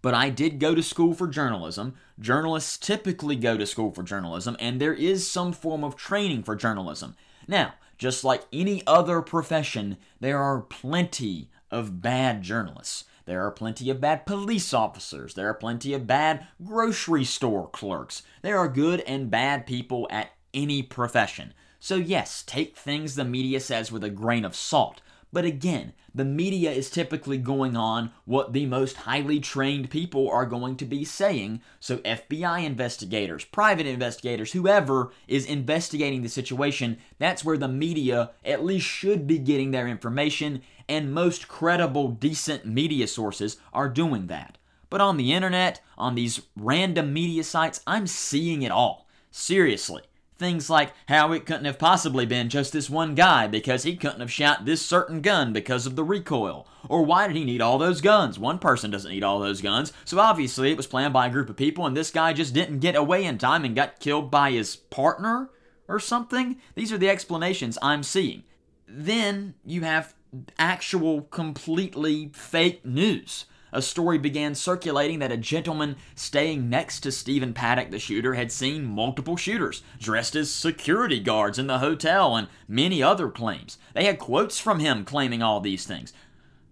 but 0.00 0.14
I 0.14 0.30
did 0.30 0.58
go 0.58 0.74
to 0.74 0.82
school 0.82 1.14
for 1.14 1.28
journalism. 1.28 1.94
Journalists 2.18 2.76
typically 2.76 3.36
go 3.36 3.56
to 3.56 3.66
school 3.66 3.92
for 3.92 4.02
journalism, 4.02 4.56
and 4.58 4.80
there 4.80 4.92
is 4.92 5.30
some 5.30 5.52
form 5.52 5.84
of 5.84 5.94
training 5.94 6.42
for 6.42 6.56
journalism. 6.56 7.14
Now, 7.46 7.74
just 7.96 8.24
like 8.24 8.42
any 8.52 8.82
other 8.84 9.22
profession, 9.22 9.96
there 10.18 10.38
are 10.38 10.60
plenty 10.60 11.50
of 11.70 12.02
bad 12.02 12.42
journalists. 12.42 13.04
There 13.24 13.44
are 13.46 13.50
plenty 13.50 13.88
of 13.90 14.00
bad 14.00 14.26
police 14.26 14.74
officers. 14.74 15.34
There 15.34 15.48
are 15.48 15.54
plenty 15.54 15.94
of 15.94 16.06
bad 16.06 16.46
grocery 16.64 17.24
store 17.24 17.68
clerks. 17.68 18.22
There 18.42 18.58
are 18.58 18.68
good 18.68 19.00
and 19.02 19.30
bad 19.30 19.66
people 19.66 20.06
at 20.10 20.30
any 20.52 20.82
profession. 20.82 21.54
So, 21.78 21.96
yes, 21.96 22.42
take 22.46 22.76
things 22.76 23.14
the 23.14 23.24
media 23.24 23.60
says 23.60 23.90
with 23.90 24.04
a 24.04 24.10
grain 24.10 24.44
of 24.44 24.54
salt. 24.54 25.00
But 25.32 25.46
again, 25.46 25.94
the 26.14 26.26
media 26.26 26.70
is 26.70 26.90
typically 26.90 27.38
going 27.38 27.74
on 27.74 28.12
what 28.26 28.52
the 28.52 28.66
most 28.66 28.98
highly 28.98 29.40
trained 29.40 29.88
people 29.88 30.28
are 30.28 30.44
going 30.44 30.76
to 30.76 30.84
be 30.84 31.06
saying. 31.06 31.62
So, 31.80 31.98
FBI 31.98 32.64
investigators, 32.64 33.46
private 33.46 33.86
investigators, 33.86 34.52
whoever 34.52 35.10
is 35.26 35.46
investigating 35.46 36.20
the 36.20 36.28
situation, 36.28 36.98
that's 37.18 37.44
where 37.44 37.56
the 37.56 37.68
media 37.68 38.32
at 38.44 38.62
least 38.62 38.86
should 38.86 39.26
be 39.26 39.38
getting 39.38 39.70
their 39.70 39.88
information, 39.88 40.60
and 40.86 41.14
most 41.14 41.48
credible, 41.48 42.08
decent 42.08 42.66
media 42.66 43.06
sources 43.06 43.56
are 43.72 43.88
doing 43.88 44.26
that. 44.26 44.58
But 44.90 45.00
on 45.00 45.16
the 45.16 45.32
internet, 45.32 45.80
on 45.96 46.14
these 46.14 46.42
random 46.54 47.14
media 47.14 47.44
sites, 47.44 47.80
I'm 47.86 48.06
seeing 48.06 48.60
it 48.60 48.70
all. 48.70 49.08
Seriously. 49.30 50.02
Things 50.38 50.68
like 50.68 50.92
how 51.06 51.32
it 51.32 51.46
couldn't 51.46 51.66
have 51.66 51.78
possibly 51.78 52.26
been 52.26 52.48
just 52.48 52.72
this 52.72 52.90
one 52.90 53.14
guy 53.14 53.46
because 53.46 53.84
he 53.84 53.96
couldn't 53.96 54.20
have 54.20 54.32
shot 54.32 54.64
this 54.64 54.84
certain 54.84 55.20
gun 55.20 55.52
because 55.52 55.86
of 55.86 55.94
the 55.94 56.02
recoil. 56.02 56.66
Or 56.88 57.04
why 57.04 57.26
did 57.26 57.36
he 57.36 57.44
need 57.44 57.60
all 57.60 57.78
those 57.78 58.00
guns? 58.00 58.38
One 58.38 58.58
person 58.58 58.90
doesn't 58.90 59.10
need 59.10 59.22
all 59.22 59.38
those 59.38 59.60
guns, 59.60 59.92
so 60.04 60.18
obviously 60.18 60.70
it 60.70 60.76
was 60.76 60.86
planned 60.86 61.12
by 61.12 61.26
a 61.26 61.30
group 61.30 61.48
of 61.48 61.56
people 61.56 61.86
and 61.86 61.96
this 61.96 62.10
guy 62.10 62.32
just 62.32 62.54
didn't 62.54 62.80
get 62.80 62.96
away 62.96 63.24
in 63.24 63.38
time 63.38 63.64
and 63.64 63.76
got 63.76 64.00
killed 64.00 64.30
by 64.30 64.50
his 64.50 64.74
partner 64.74 65.50
or 65.86 66.00
something. 66.00 66.60
These 66.74 66.92
are 66.92 66.98
the 66.98 67.10
explanations 67.10 67.78
I'm 67.80 68.02
seeing. 68.02 68.42
Then 68.88 69.54
you 69.64 69.82
have 69.82 70.14
actual 70.58 71.22
completely 71.22 72.30
fake 72.34 72.84
news 72.84 73.44
a 73.72 73.82
story 73.82 74.18
began 74.18 74.54
circulating 74.54 75.18
that 75.20 75.32
a 75.32 75.36
gentleman 75.36 75.96
staying 76.14 76.68
next 76.68 77.00
to 77.00 77.12
Stephen 77.12 77.54
Paddock, 77.54 77.90
the 77.90 77.98
shooter, 77.98 78.34
had 78.34 78.52
seen 78.52 78.84
multiple 78.84 79.36
shooters 79.36 79.82
dressed 79.98 80.36
as 80.36 80.50
security 80.50 81.18
guards 81.18 81.58
in 81.58 81.66
the 81.66 81.78
hotel 81.78 82.36
and 82.36 82.48
many 82.68 83.02
other 83.02 83.30
claims. 83.30 83.78
They 83.94 84.04
had 84.04 84.18
quotes 84.18 84.58
from 84.58 84.80
him 84.80 85.04
claiming 85.04 85.42
all 85.42 85.60
these 85.60 85.86
things. 85.86 86.12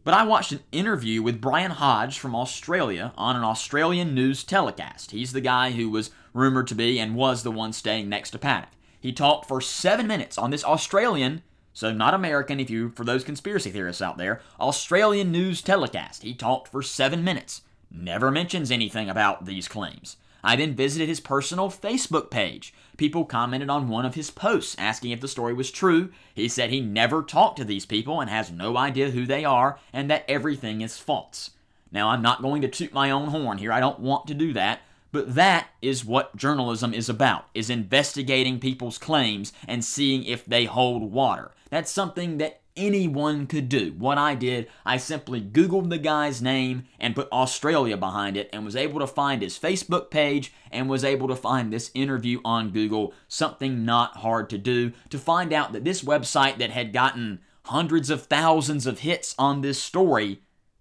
But 0.03 0.15
I 0.15 0.25
watched 0.25 0.53
an 0.53 0.61
interview 0.73 1.23
with 1.23 1.41
Brian 1.41 1.73
Hodge 1.73 2.19
from 2.19 2.35
Australia 2.35 3.13
on 3.17 3.37
an 3.37 3.45
Australian 3.45 4.15
news 4.15 4.45
telecast. 4.45 5.11
He's 5.11 5.33
the 5.33 5.43
guy 5.43 5.73
who 5.73 5.91
was 5.91 6.11
rumored 6.33 6.67
to 6.69 6.75
be 6.75 6.99
and 6.99 7.15
was 7.15 7.43
the 7.43 7.51
one 7.51 7.73
staying 7.73 8.09
next 8.09 8.31
to 8.31 8.39
Paddock. 8.39 8.71
He 8.99 9.13
talked 9.13 9.47
for 9.47 9.61
seven 9.61 10.07
minutes 10.07 10.39
on 10.39 10.51
this 10.51 10.65
Australian 10.65 11.43
so 11.73 11.93
not 11.93 12.15
American 12.15 12.61
if 12.61 12.71
you 12.71 12.91
for 12.91 13.05
those 13.05 13.25
conspiracy 13.25 13.71
theorists 13.71 14.03
out 14.03 14.19
there, 14.19 14.41
Australian 14.59 15.31
news 15.31 15.63
telecast. 15.63 16.23
He 16.23 16.35
talked 16.35 16.69
for 16.69 16.83
7 16.83 17.23
minutes. 17.23 17.63
Never 17.91 18.31
mentions 18.31 18.71
anything 18.71 19.09
about 19.09 19.47
these 19.47 19.69
claims. 19.69 20.17
I 20.43 20.57
then 20.57 20.75
visited 20.75 21.09
his 21.09 21.21
personal 21.21 21.69
Facebook 21.69 22.31
page. 22.31 22.73
People 22.97 23.25
commented 23.25 23.69
on 23.69 23.89
one 23.89 24.07
of 24.07 24.15
his 24.15 24.31
posts 24.31 24.77
asking 24.79 25.11
if 25.11 25.21
the 25.21 25.29
story 25.29 25.53
was 25.53 25.71
true. 25.71 26.11
He 26.35 26.49
said 26.49 26.71
he 26.71 26.81
never 26.81 27.23
talked 27.23 27.59
to 27.59 27.65
these 27.65 27.87
people 27.87 28.21
and 28.21 28.31
has 28.31 28.51
no 28.51 28.77
idea 28.77 29.11
who 29.11 29.27
they 29.27 29.45
are 29.45 29.79
and 29.93 30.11
that 30.11 30.25
everything 30.29 30.81
is 30.81 30.99
false. 30.99 31.51
Now, 31.93 32.11
I'm 32.11 32.23
not 32.23 32.43
going 32.43 32.63
to 32.63 32.69
toot 32.69 32.93
my 32.93 33.11
own 33.11 33.29
horn 33.29 33.59
here, 33.59 33.73
I 33.73 33.81
don't 33.81 34.01
want 34.01 34.27
to 34.29 34.35
do 34.35 34.53
that, 34.53 34.81
But 35.13 35.35
that 35.35 35.69
is 35.83 36.05
what 36.05 36.37
journalism 36.37 36.95
is 36.95 37.09
about, 37.09 37.47
is 37.55 37.71
investigating 37.71 38.61
people's 38.61 38.99
claims 38.99 39.53
and 39.67 39.85
seeing 39.85 40.25
if 40.25 40.45
they 40.45 40.67
hold 40.67 41.13
water. 41.13 41.53
That's 41.71 41.91
something 41.91 42.39
that 42.39 42.61
anyone 42.77 43.47
could 43.47 43.69
do. 43.69 43.95
What 43.99 44.19
I 44.19 44.35
did, 44.35 44.69
I 44.87 44.97
simply 44.97 45.41
Googled 45.41 45.91
the 45.91 45.99
guy's 45.99 46.41
name 46.41 46.85
and 46.99 47.15
put 47.15 47.31
Australia 47.33 47.97
behind 47.97 48.37
it 48.37 48.49
and 48.53 48.65
was 48.65 48.77
able 48.77 49.01
to 49.01 49.07
find 49.07 49.43
his 49.43 49.59
Facebook 49.59 50.11
page 50.11 50.53
and 50.71 50.89
was 50.89 51.05
able 51.05 51.29
to 51.29 51.37
find 51.37 51.73
this 51.73 51.91
interview 51.95 52.41
on 52.45 52.71
Google. 52.71 53.13
Something 53.29 53.85
not 53.85 54.19
hard 54.19 54.49
to 54.51 54.59
do 54.59 54.93
to 55.11 55.19
find 55.19 55.53
out 55.53 55.73
that 55.73 55.85
this 55.85 56.03
website 56.03 56.59
that 56.59 56.71
had 56.71 56.93
gotten 56.93 57.41
hundreds 57.67 58.11
of 58.11 58.27
thousands 58.27 58.87
of 58.87 59.01
hits 59.01 59.35
on 59.39 59.61
this 59.61 59.83
story 59.83 60.41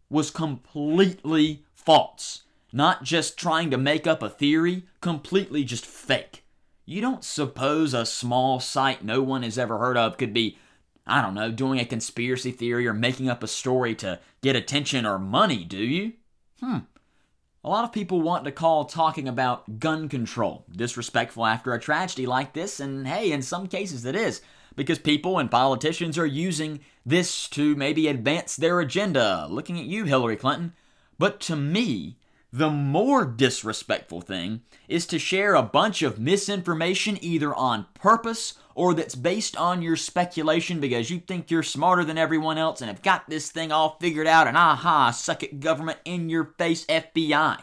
was 0.09 0.31
completely 0.31 1.63
false. 1.73 2.43
Not 2.71 3.03
just 3.03 3.37
trying 3.37 3.71
to 3.71 3.77
make 3.77 4.05
up 4.05 4.21
a 4.21 4.29
theory, 4.29 4.83
completely 5.01 5.63
just 5.63 5.85
fake. 5.85 6.43
You 6.85 7.01
don't 7.01 7.23
suppose 7.23 7.93
a 7.93 8.05
small 8.05 8.59
site 8.59 9.03
no 9.03 9.21
one 9.21 9.43
has 9.43 9.57
ever 9.57 9.77
heard 9.77 9.97
of 9.97 10.17
could 10.17 10.33
be, 10.33 10.57
I 11.05 11.21
don't 11.21 11.35
know, 11.35 11.51
doing 11.51 11.79
a 11.79 11.85
conspiracy 11.85 12.51
theory 12.51 12.87
or 12.87 12.93
making 12.93 13.29
up 13.29 13.43
a 13.43 13.47
story 13.47 13.95
to 13.95 14.19
get 14.41 14.55
attention 14.55 15.05
or 15.05 15.19
money, 15.19 15.63
do 15.63 15.77
you? 15.77 16.13
Hmm. 16.59 16.79
A 17.63 17.69
lot 17.69 17.83
of 17.83 17.91
people 17.91 18.21
want 18.21 18.45
to 18.45 18.51
call 18.51 18.85
talking 18.85 19.27
about 19.27 19.79
gun 19.79 20.07
control 20.07 20.65
disrespectful 20.71 21.45
after 21.45 21.73
a 21.73 21.79
tragedy 21.79 22.25
like 22.25 22.53
this, 22.53 22.79
and 22.79 23.05
hey, 23.05 23.31
in 23.31 23.41
some 23.41 23.67
cases 23.67 24.05
it 24.05 24.15
is, 24.15 24.41
because 24.75 24.97
people 24.97 25.39
and 25.39 25.51
politicians 25.51 26.17
are 26.17 26.25
using 26.25 26.79
this 27.05 27.49
to 27.49 27.75
maybe 27.75 28.07
advance 28.07 28.55
their 28.55 28.79
agenda. 28.79 29.45
Looking 29.49 29.77
at 29.77 29.85
you, 29.85 30.05
Hillary 30.05 30.37
Clinton. 30.37 30.73
But 31.17 31.41
to 31.41 31.57
me, 31.57 32.15
the 32.51 32.69
more 32.69 33.25
disrespectful 33.25 34.21
thing 34.21 34.61
is 34.87 35.05
to 35.05 35.19
share 35.19 35.53
a 35.53 35.61
bunch 35.61 36.01
of 36.01 36.19
misinformation 36.19 37.17
either 37.21 37.53
on 37.53 37.85
purpose 37.93 38.55
or 38.73 38.93
that's 38.93 39.15
based 39.15 39.55
on 39.55 39.81
your 39.81 39.95
speculation 39.95 40.79
because 40.79 41.11
you 41.11 41.19
think 41.19 41.51
you're 41.51 41.61
smarter 41.61 42.03
than 42.03 42.17
everyone 42.17 42.57
else 42.57 42.81
and 42.81 42.89
have 42.89 43.03
got 43.03 43.29
this 43.29 43.51
thing 43.51 43.71
all 43.71 43.97
figured 43.99 44.25
out 44.25 44.47
and 44.47 44.57
aha, 44.57 45.11
suck 45.11 45.43
it 45.43 45.59
government 45.59 45.99
in 46.05 46.29
your 46.29 46.45
face 46.57 46.85
FBI. 46.87 47.61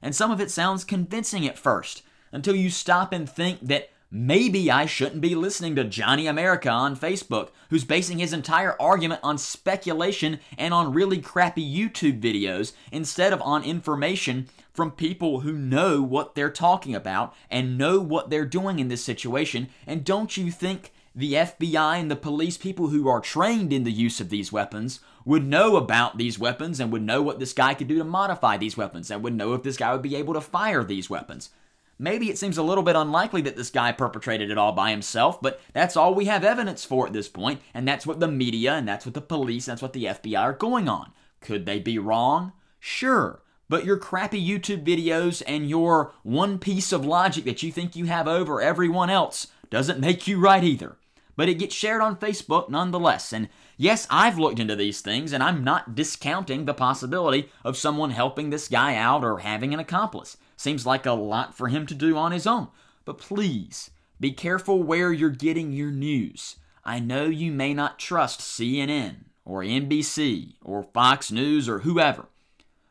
And 0.00 0.14
some 0.14 0.30
of 0.30 0.40
it 0.40 0.50
sounds 0.50 0.84
convincing 0.84 1.46
at 1.46 1.58
first 1.58 2.02
until 2.32 2.54
you 2.54 2.70
stop 2.70 3.12
and 3.12 3.28
think 3.28 3.60
that 3.62 3.90
Maybe 4.10 4.70
I 4.70 4.86
shouldn't 4.86 5.20
be 5.20 5.34
listening 5.34 5.76
to 5.76 5.84
Johnny 5.84 6.26
America 6.26 6.70
on 6.70 6.96
Facebook, 6.96 7.50
who's 7.68 7.84
basing 7.84 8.18
his 8.20 8.32
entire 8.32 8.74
argument 8.80 9.20
on 9.22 9.36
speculation 9.36 10.40
and 10.56 10.72
on 10.72 10.94
really 10.94 11.18
crappy 11.18 11.62
YouTube 11.62 12.18
videos 12.18 12.72
instead 12.90 13.34
of 13.34 13.42
on 13.42 13.62
information 13.64 14.48
from 14.72 14.92
people 14.92 15.40
who 15.40 15.52
know 15.52 16.00
what 16.00 16.34
they're 16.34 16.48
talking 16.48 16.94
about 16.94 17.34
and 17.50 17.76
know 17.76 18.00
what 18.00 18.30
they're 18.30 18.46
doing 18.46 18.78
in 18.78 18.88
this 18.88 19.04
situation. 19.04 19.68
And 19.86 20.04
don't 20.04 20.38
you 20.38 20.50
think 20.50 20.90
the 21.14 21.34
FBI 21.34 22.00
and 22.00 22.10
the 22.10 22.16
police 22.16 22.56
people 22.56 22.88
who 22.88 23.08
are 23.08 23.20
trained 23.20 23.74
in 23.74 23.84
the 23.84 23.92
use 23.92 24.20
of 24.20 24.30
these 24.30 24.50
weapons 24.50 25.00
would 25.26 25.44
know 25.44 25.76
about 25.76 26.16
these 26.16 26.38
weapons 26.38 26.80
and 26.80 26.90
would 26.90 27.02
know 27.02 27.20
what 27.20 27.40
this 27.40 27.52
guy 27.52 27.74
could 27.74 27.88
do 27.88 27.98
to 27.98 28.04
modify 28.04 28.56
these 28.56 28.76
weapons 28.76 29.10
and 29.10 29.22
would 29.22 29.34
know 29.34 29.52
if 29.52 29.62
this 29.62 29.76
guy 29.76 29.92
would 29.92 30.00
be 30.00 30.16
able 30.16 30.32
to 30.32 30.40
fire 30.40 30.82
these 30.82 31.10
weapons? 31.10 31.50
Maybe 31.98 32.30
it 32.30 32.38
seems 32.38 32.56
a 32.56 32.62
little 32.62 32.84
bit 32.84 32.94
unlikely 32.94 33.42
that 33.42 33.56
this 33.56 33.70
guy 33.70 33.90
perpetrated 33.92 34.50
it 34.50 34.58
all 34.58 34.72
by 34.72 34.90
himself, 34.90 35.42
but 35.42 35.60
that's 35.72 35.96
all 35.96 36.14
we 36.14 36.26
have 36.26 36.44
evidence 36.44 36.84
for 36.84 37.06
at 37.06 37.12
this 37.12 37.28
point, 37.28 37.60
and 37.74 37.88
that's 37.88 38.06
what 38.06 38.20
the 38.20 38.28
media 38.28 38.74
and 38.74 38.86
that's 38.86 39.04
what 39.04 39.14
the 39.14 39.20
police, 39.20 39.66
that's 39.66 39.82
what 39.82 39.92
the 39.92 40.04
FBI 40.04 40.40
are 40.40 40.52
going 40.52 40.88
on. 40.88 41.12
Could 41.40 41.66
they 41.66 41.80
be 41.80 41.98
wrong? 41.98 42.52
Sure. 42.78 43.42
But 43.68 43.84
your 43.84 43.98
crappy 43.98 44.42
YouTube 44.46 44.84
videos 44.84 45.42
and 45.46 45.68
your 45.68 46.12
one 46.22 46.58
piece 46.58 46.92
of 46.92 47.04
logic 47.04 47.44
that 47.44 47.62
you 47.62 47.70
think 47.70 47.96
you 47.96 48.06
have 48.06 48.28
over 48.28 48.62
everyone 48.62 49.10
else 49.10 49.48
doesn't 49.68 50.00
make 50.00 50.26
you 50.26 50.38
right 50.38 50.64
either. 50.64 50.96
But 51.36 51.48
it 51.48 51.58
gets 51.58 51.74
shared 51.74 52.00
on 52.00 52.16
Facebook 52.16 52.68
nonetheless. 52.70 53.32
And 53.32 53.48
yes, 53.76 54.06
I've 54.10 54.38
looked 54.38 54.58
into 54.58 54.74
these 54.74 55.00
things 55.00 55.32
and 55.32 55.42
I'm 55.42 55.62
not 55.62 55.94
discounting 55.94 56.64
the 56.64 56.74
possibility 56.74 57.50
of 57.62 57.76
someone 57.76 58.10
helping 58.10 58.50
this 58.50 58.68
guy 58.68 58.96
out 58.96 59.22
or 59.22 59.38
having 59.38 59.74
an 59.74 59.80
accomplice. 59.80 60.36
Seems 60.58 60.84
like 60.84 61.06
a 61.06 61.12
lot 61.12 61.56
for 61.56 61.68
him 61.68 61.86
to 61.86 61.94
do 61.94 62.16
on 62.16 62.32
his 62.32 62.44
own. 62.44 62.66
But 63.04 63.16
please, 63.16 63.92
be 64.18 64.32
careful 64.32 64.82
where 64.82 65.12
you're 65.12 65.30
getting 65.30 65.72
your 65.72 65.92
news. 65.92 66.56
I 66.84 66.98
know 66.98 67.26
you 67.26 67.52
may 67.52 67.72
not 67.72 68.00
trust 68.00 68.40
CNN 68.40 69.26
or 69.44 69.62
NBC 69.62 70.54
or 70.64 70.82
Fox 70.82 71.30
News 71.30 71.68
or 71.68 71.80
whoever, 71.80 72.26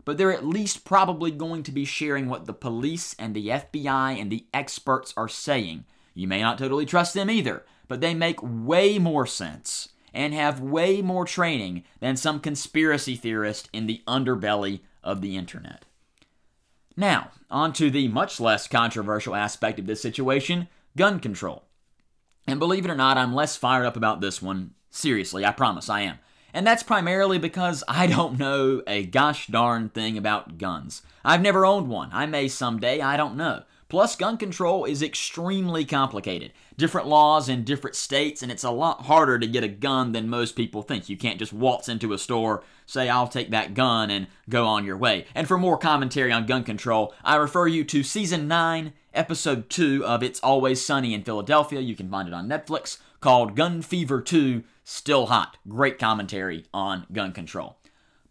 but 0.05 0.17
they're 0.17 0.31
at 0.31 0.45
least 0.45 0.85
probably 0.85 1.29
going 1.29 1.61
to 1.63 1.73
be 1.73 1.83
sharing 1.83 2.29
what 2.29 2.45
the 2.45 2.53
police 2.53 3.13
and 3.19 3.35
the 3.35 3.49
FBI 3.49 4.17
and 4.17 4.31
the 4.31 4.45
experts 4.53 5.13
are 5.17 5.27
saying. 5.27 5.83
You 6.13 6.29
may 6.29 6.41
not 6.41 6.57
totally 6.57 6.85
trust 6.85 7.13
them 7.13 7.29
either, 7.29 7.65
but 7.89 7.99
they 7.99 8.13
make 8.13 8.39
way 8.41 8.97
more 8.97 9.25
sense 9.25 9.89
and 10.13 10.33
have 10.33 10.61
way 10.61 11.01
more 11.01 11.25
training 11.25 11.83
than 11.99 12.15
some 12.15 12.39
conspiracy 12.39 13.17
theorist 13.17 13.69
in 13.73 13.87
the 13.87 14.03
underbelly 14.07 14.79
of 15.03 15.19
the 15.19 15.35
internet. 15.35 15.83
Now, 16.97 17.29
on 17.51 17.73
to 17.73 17.91
the 17.91 18.07
much 18.07 18.39
less 18.39 18.67
controversial 18.67 19.35
aspect 19.35 19.77
of 19.77 19.85
this 19.85 20.01
situation 20.01 20.67
gun 20.97 21.19
control. 21.19 21.63
And 22.47 22.59
believe 22.59 22.85
it 22.85 22.91
or 22.91 22.95
not, 22.95 23.17
I'm 23.17 23.35
less 23.35 23.55
fired 23.55 23.85
up 23.85 23.95
about 23.95 24.19
this 24.19 24.41
one. 24.41 24.71
Seriously, 24.89 25.45
I 25.45 25.51
promise 25.51 25.89
I 25.89 26.01
am. 26.01 26.17
And 26.53 26.65
that's 26.65 26.81
primarily 26.81 27.37
because 27.37 27.83
I 27.87 28.07
don't 28.07 28.39
know 28.39 28.81
a 28.87 29.05
gosh 29.05 29.45
darn 29.45 29.89
thing 29.89 30.17
about 30.17 30.57
guns. 30.57 31.03
I've 31.23 31.41
never 31.41 31.65
owned 31.65 31.87
one. 31.87 32.09
I 32.13 32.25
may 32.25 32.47
someday, 32.47 32.99
I 32.99 33.15
don't 33.15 33.37
know. 33.37 33.63
Plus, 33.89 34.17
gun 34.17 34.37
control 34.37 34.83
is 34.83 35.01
extremely 35.01 35.85
complicated. 35.85 36.51
Different 36.77 37.07
laws 37.07 37.47
in 37.47 37.63
different 37.63 37.95
states, 37.95 38.43
and 38.43 38.51
it's 38.51 38.65
a 38.65 38.71
lot 38.71 39.03
harder 39.03 39.39
to 39.39 39.47
get 39.47 39.63
a 39.63 39.69
gun 39.69 40.11
than 40.11 40.27
most 40.29 40.57
people 40.57 40.81
think. 40.81 41.07
You 41.07 41.15
can't 41.15 41.39
just 41.39 41.53
waltz 41.53 41.87
into 41.87 42.11
a 42.11 42.17
store, 42.17 42.63
say, 42.85 43.07
I'll 43.07 43.29
take 43.29 43.49
that 43.51 43.73
gun, 43.73 44.11
and 44.11 44.27
go 44.49 44.65
on 44.65 44.83
your 44.83 44.97
way. 44.97 45.25
And 45.33 45.47
for 45.47 45.57
more 45.57 45.77
commentary 45.77 46.33
on 46.33 46.45
gun 46.45 46.65
control, 46.65 47.13
I 47.23 47.37
refer 47.37 47.67
you 47.67 47.85
to 47.85 48.03
Season 48.03 48.47
9, 48.47 48.91
Episode 49.13 49.69
2 49.69 50.05
of 50.05 50.21
It's 50.21 50.41
Always 50.41 50.85
Sunny 50.85 51.13
in 51.13 51.23
Philadelphia. 51.23 51.79
You 51.79 51.95
can 51.95 52.09
find 52.09 52.27
it 52.27 52.33
on 52.33 52.49
Netflix, 52.49 52.97
called 53.21 53.55
Gun 53.55 53.81
Fever 53.81 54.21
2 54.21 54.63
Still 54.83 55.27
Hot. 55.27 55.57
Great 55.67 55.97
commentary 55.97 56.65
on 56.73 57.05
gun 57.13 57.31
control. 57.31 57.77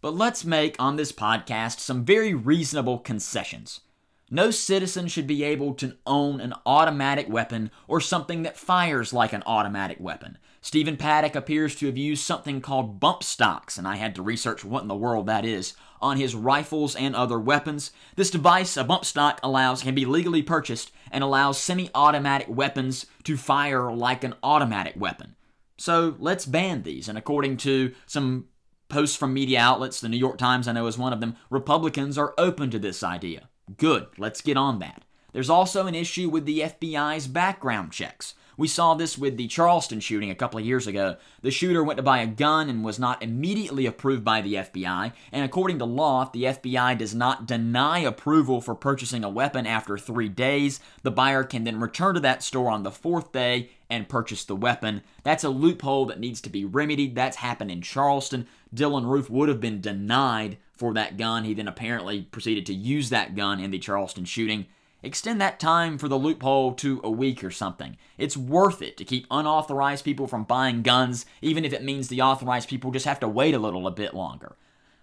But 0.01 0.13
let's 0.15 0.45
make 0.45 0.75
on 0.77 0.95
this 0.95 1.11
podcast 1.11 1.79
some 1.79 2.05
very 2.05 2.33
reasonable 2.35 2.99
concessions. 2.99 3.81
No 4.29 4.51
citizen 4.51 5.07
should 5.07 5.25
be 5.25 5.43
able 5.43 5.73
to 5.75 5.95
own 6.05 6.41
an 6.41 6.53
automatic 6.65 7.29
weapon 7.29 7.71
or 7.87 8.01
something 8.01 8.43
that 8.43 8.57
fires 8.57 9.13
like 9.13 9.31
an 9.31 9.43
automatic 9.45 9.99
weapon. 10.01 10.37
Stephen 10.59 10.97
Paddock 10.97 11.33
appears 11.33 11.75
to 11.75 11.85
have 11.85 11.97
used 11.97 12.25
something 12.25 12.59
called 12.59 12.99
bump 12.99 13.23
stocks, 13.23 13.77
and 13.77 13.87
I 13.87 13.95
had 13.95 14.15
to 14.15 14.21
research 14.21 14.65
what 14.65 14.81
in 14.81 14.89
the 14.89 14.95
world 14.95 15.27
that 15.27 15.45
is, 15.45 15.75
on 16.01 16.17
his 16.17 16.35
rifles 16.35 16.93
and 16.93 17.15
other 17.15 17.39
weapons. 17.39 17.91
This 18.17 18.29
device, 18.29 18.75
a 18.75 18.83
bump 18.83 19.05
stock, 19.05 19.39
allows 19.43 19.83
can 19.83 19.95
be 19.95 20.05
legally 20.05 20.43
purchased 20.43 20.91
and 21.09 21.23
allows 21.23 21.57
semi-automatic 21.57 22.49
weapons 22.49 23.05
to 23.23 23.37
fire 23.37 23.91
like 23.93 24.25
an 24.25 24.35
automatic 24.43 24.95
weapon. 24.97 25.37
So 25.77 26.17
let's 26.19 26.45
ban 26.45 26.83
these. 26.83 27.07
And 27.07 27.17
according 27.17 27.57
to 27.57 27.93
some 28.05 28.47
posts 28.89 29.15
from 29.15 29.33
media 29.33 29.59
outlets, 29.61 30.01
the 30.01 30.09
New 30.09 30.17
York 30.17 30.37
Times 30.37 30.67
I 30.67 30.73
know 30.73 30.87
is 30.87 30.97
one 30.97 31.13
of 31.13 31.21
them, 31.21 31.37
Republicans 31.49 32.17
are 32.17 32.33
open 32.37 32.69
to 32.71 32.79
this 32.79 33.03
idea. 33.03 33.47
Good, 33.75 34.07
let's 34.17 34.41
get 34.41 34.55
on 34.55 34.79
that. 34.79 35.03
There's 35.33 35.49
also 35.49 35.87
an 35.87 35.95
issue 35.95 36.29
with 36.29 36.45
the 36.45 36.61
FBI's 36.61 37.27
background 37.27 37.91
checks. 37.91 38.33
We 38.57 38.67
saw 38.67 38.95
this 38.95 39.19
with 39.19 39.37
the 39.37 39.47
Charleston 39.47 39.99
shooting 39.99 40.31
a 40.31 40.35
couple 40.35 40.59
of 40.59 40.65
years 40.65 40.87
ago. 40.87 41.17
The 41.43 41.51
shooter 41.51 41.83
went 41.83 41.97
to 41.97 42.03
buy 42.03 42.19
a 42.19 42.27
gun 42.27 42.69
and 42.69 42.83
was 42.83 42.97
not 42.97 43.21
immediately 43.21 43.85
approved 43.85 44.23
by 44.23 44.41
the 44.41 44.55
FBI, 44.55 45.13
and 45.31 45.45
according 45.45 45.77
to 45.77 45.85
law, 45.85 46.23
if 46.23 46.31
the 46.31 46.43
FBI 46.45 46.97
does 46.97 47.13
not 47.13 47.45
deny 47.45 47.99
approval 47.99 48.59
for 48.59 48.73
purchasing 48.73 49.23
a 49.23 49.29
weapon 49.29 49.67
after 49.67 49.95
three 49.95 50.27
days, 50.27 50.79
the 51.03 51.11
buyer 51.11 51.43
can 51.43 51.65
then 51.65 51.79
return 51.79 52.15
to 52.15 52.19
that 52.21 52.41
store 52.41 52.71
on 52.71 52.81
the 52.81 52.89
fourth 52.89 53.31
day 53.31 53.69
and 53.91 54.09
purchase 54.09 54.43
the 54.43 54.55
weapon. 54.55 55.03
That's 55.21 55.43
a 55.43 55.49
loophole 55.49 56.07
that 56.07 56.19
needs 56.19 56.41
to 56.41 56.49
be 56.49 56.65
remedied. 56.65 57.13
That's 57.13 57.37
happened 57.37 57.69
in 57.69 57.83
Charleston. 57.83 58.47
Dylann 58.73 59.05
Roof 59.05 59.29
would 59.29 59.49
have 59.49 59.61
been 59.61 59.81
denied 59.81 60.57
for 60.77 60.93
that 60.93 61.17
gun. 61.17 61.43
He 61.43 61.53
then 61.53 61.67
apparently 61.67 62.21
proceeded 62.23 62.65
to 62.67 62.73
use 62.73 63.09
that 63.09 63.35
gun 63.35 63.59
in 63.59 63.71
the 63.71 63.79
Charleston 63.79 64.25
shooting. 64.25 64.67
Extend 65.03 65.39
that 65.41 65.59
time 65.59 65.97
for 65.97 66.07
the 66.07 66.17
loophole 66.17 66.73
to 66.73 66.99
a 67.03 67.11
week 67.11 67.43
or 67.43 67.51
something. 67.51 67.97
It's 68.17 68.35
worth 68.35 68.81
it 68.81 68.97
to 68.97 69.05
keep 69.05 69.27
unauthorized 69.29 70.03
people 70.03 70.27
from 70.27 70.43
buying 70.43 70.81
guns, 70.81 71.25
even 71.41 71.65
if 71.65 71.73
it 71.73 71.83
means 71.83 72.07
the 72.07 72.21
authorized 72.21 72.67
people 72.67 72.91
just 72.91 73.05
have 73.05 73.19
to 73.19 73.27
wait 73.27 73.53
a 73.53 73.59
little 73.59 73.85
a 73.85 73.91
bit 73.91 74.13
longer. 74.13 74.55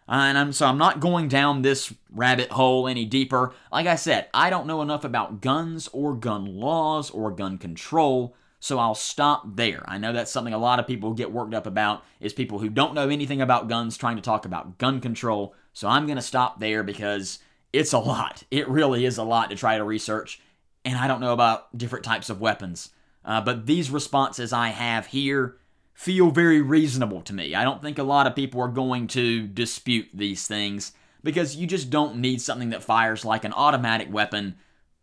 Uh, 0.08 0.26
and 0.26 0.36
I'm, 0.36 0.52
so 0.52 0.66
I'm 0.66 0.78
not 0.78 1.00
going 1.00 1.28
down 1.28 1.62
this 1.62 1.94
rabbit 2.10 2.50
hole 2.50 2.86
any 2.88 3.04
deeper. 3.04 3.54
Like 3.72 3.86
I 3.86 3.94
said, 3.94 4.28
I 4.34 4.50
don't 4.50 4.66
know 4.66 4.82
enough 4.82 5.04
about 5.04 5.40
guns 5.40 5.88
or 5.92 6.14
gun 6.14 6.44
laws 6.44 7.10
or 7.10 7.30
gun 7.30 7.56
control, 7.56 8.36
so 8.60 8.78
I'll 8.78 8.94
stop 8.94 9.56
there. 9.56 9.82
I 9.86 9.98
know 9.98 10.12
that's 10.12 10.30
something 10.30 10.52
a 10.52 10.58
lot 10.58 10.78
of 10.78 10.86
people 10.86 11.14
get 11.14 11.32
worked 11.32 11.54
up 11.54 11.66
about 11.66 12.04
is 12.20 12.32
people 12.32 12.58
who 12.58 12.68
don't 12.68 12.94
know 12.94 13.08
anything 13.08 13.40
about 13.40 13.68
guns 13.68 13.96
trying 13.96 14.16
to 14.16 14.22
talk 14.22 14.44
about 14.44 14.76
gun 14.76 15.00
control. 15.00 15.54
So 15.74 15.88
I'm 15.88 16.06
going 16.06 16.16
to 16.16 16.22
stop 16.22 16.58
there 16.58 16.82
because 16.82 17.40
it's 17.72 17.92
a 17.92 17.98
lot. 17.98 18.44
It 18.50 18.68
really 18.68 19.04
is 19.04 19.18
a 19.18 19.24
lot 19.24 19.50
to 19.50 19.56
try 19.56 19.76
to 19.76 19.84
research, 19.84 20.40
and 20.84 20.96
I 20.96 21.06
don't 21.06 21.20
know 21.20 21.32
about 21.32 21.76
different 21.76 22.04
types 22.04 22.30
of 22.30 22.40
weapons. 22.40 22.90
Uh, 23.24 23.40
but 23.40 23.66
these 23.66 23.90
responses 23.90 24.52
I 24.52 24.68
have 24.68 25.06
here 25.06 25.56
feel 25.94 26.30
very 26.30 26.60
reasonable 26.60 27.22
to 27.22 27.32
me. 27.32 27.54
I 27.54 27.64
don't 27.64 27.80
think 27.80 27.98
a 27.98 28.02
lot 28.02 28.26
of 28.26 28.34
people 28.34 28.60
are 28.60 28.68
going 28.68 29.06
to 29.08 29.46
dispute 29.46 30.08
these 30.12 30.46
things 30.46 30.92
because 31.22 31.56
you 31.56 31.66
just 31.66 31.90
don't 31.90 32.16
need 32.16 32.42
something 32.42 32.70
that 32.70 32.82
fires 32.82 33.24
like 33.24 33.44
an 33.44 33.52
automatic 33.52 34.12
weapon. 34.12 34.56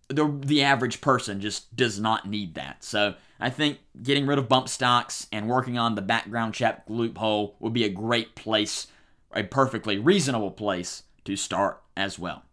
The, 0.10 0.28
the 0.40 0.62
average 0.64 1.02
person 1.02 1.42
just 1.42 1.76
does 1.76 2.00
not 2.00 2.28
need 2.28 2.56
that. 2.56 2.84
So 2.84 3.16
I 3.40 3.50
think 3.50 3.80
getting 4.04 4.28
rid 4.28 4.38
of 4.38 4.50
bump 4.50 4.70
stocks 4.70 5.28
and 5.32 5.50
working 5.50 5.78
on 5.78 5.96
the 5.96 6.02
background 6.02 6.54
check 6.54 6.84
loophole 6.88 7.56
would 7.60 7.74
be 7.74 7.86
a 7.86 7.90
great 7.90 8.36
place, 8.36 8.88
a 9.34 9.44
perfectly 9.44 9.98
reasonable 9.98 10.52
place 10.52 11.04
to 11.26 11.36
start 11.36 11.82
as 11.96 12.18
well. 12.18 12.44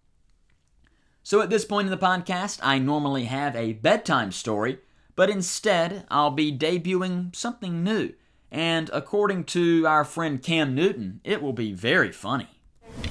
So 1.23 1.41
at 1.41 1.51
this 1.51 1.65
point 1.65 1.87
in 1.87 1.91
the 1.91 1.99
podcast, 1.99 2.59
I 2.63 2.79
normally 2.79 3.25
have 3.25 3.55
a 3.55 3.75
bedtime 3.75 4.33
story, 4.33 4.79
but 5.15 5.29
instead 5.29 6.07
I'll 6.11 6.31
be 6.31 6.57
debuting 6.57 7.35
something 7.37 7.85
new. 7.85 8.15
And 8.51 8.89
according 8.93 9.45
to 9.45 9.87
our 9.87 10.05
friend 10.05 10.43
Cam 10.43 10.75
Newton, 10.75 11.21
it 11.25 11.43
will 11.43 11.53
be 11.53 11.73
very 11.73 12.13
funny. 12.13 12.49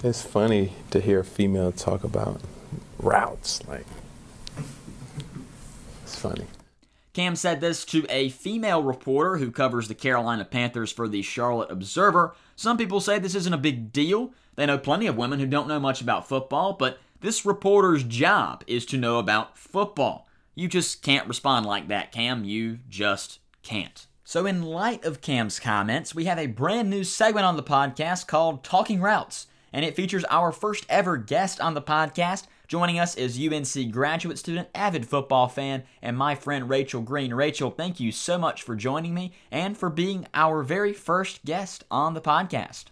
It's 0.03 0.23
funny 0.23 0.73
to 0.89 0.99
hear 0.99 1.19
a 1.19 1.23
female 1.23 1.71
talk 1.71 2.03
about 2.03 2.41
routes. 2.97 3.65
Like, 3.67 3.85
it's 6.03 6.15
funny. 6.19 6.45
Cam 7.13 7.35
said 7.35 7.61
this 7.61 7.83
to 7.85 8.05
a 8.09 8.29
female 8.29 8.83
reporter 8.83 9.37
who 9.37 9.51
covers 9.51 9.87
the 9.87 9.95
Carolina 9.95 10.45
Panthers 10.45 10.91
for 10.91 11.07
the 11.07 11.21
Charlotte 11.21 11.71
Observer. 11.71 12.35
Some 12.57 12.75
people 12.75 12.99
say 12.99 13.19
this 13.19 13.35
isn't 13.35 13.53
a 13.53 13.57
big 13.57 13.93
deal. 13.93 14.33
They 14.55 14.65
know 14.65 14.79
plenty 14.79 15.05
of 15.05 15.15
women 15.15 15.39
who 15.39 15.45
don't 15.45 15.67
know 15.67 15.79
much 15.79 16.01
about 16.01 16.27
football, 16.27 16.73
but 16.73 16.97
this 17.21 17.45
reporter's 17.45 18.03
job 18.03 18.63
is 18.65 18.83
to 18.87 18.97
know 18.97 19.19
about 19.19 19.55
football. 19.55 20.27
You 20.55 20.67
just 20.67 21.03
can't 21.03 21.27
respond 21.27 21.67
like 21.67 21.87
that, 21.89 22.11
Cam. 22.11 22.45
You 22.45 22.79
just 22.89 23.37
can't. 23.61 24.07
So, 24.23 24.47
in 24.47 24.63
light 24.63 25.05
of 25.05 25.21
Cam's 25.21 25.59
comments, 25.59 26.15
we 26.15 26.25
have 26.25 26.39
a 26.39 26.47
brand 26.47 26.89
new 26.89 27.03
segment 27.03 27.45
on 27.45 27.57
the 27.57 27.63
podcast 27.63 28.25
called 28.25 28.63
Talking 28.63 29.01
Routes, 29.01 29.45
and 29.71 29.85
it 29.85 29.95
features 29.95 30.25
our 30.25 30.51
first 30.51 30.83
ever 30.89 31.15
guest 31.15 31.61
on 31.61 31.75
the 31.75 31.81
podcast. 31.81 32.47
Joining 32.67 32.99
us 32.99 33.15
is 33.15 33.39
UNC 33.39 33.93
graduate 33.93 34.37
student, 34.37 34.67
avid 34.75 35.05
football 35.05 35.47
fan, 35.47 35.83
and 36.01 36.17
my 36.17 36.35
friend 36.35 36.69
Rachel 36.69 37.01
Greene. 37.01 37.33
Rachel, 37.33 37.71
thank 37.71 38.01
you 38.01 38.11
so 38.11 38.37
much 38.37 38.61
for 38.61 38.75
joining 38.75 39.13
me 39.13 39.31
and 39.49 39.77
for 39.77 39.89
being 39.89 40.27
our 40.33 40.63
very 40.63 40.91
first 40.91 41.45
guest 41.45 41.85
on 41.89 42.13
the 42.13 42.19
podcast. 42.19 42.85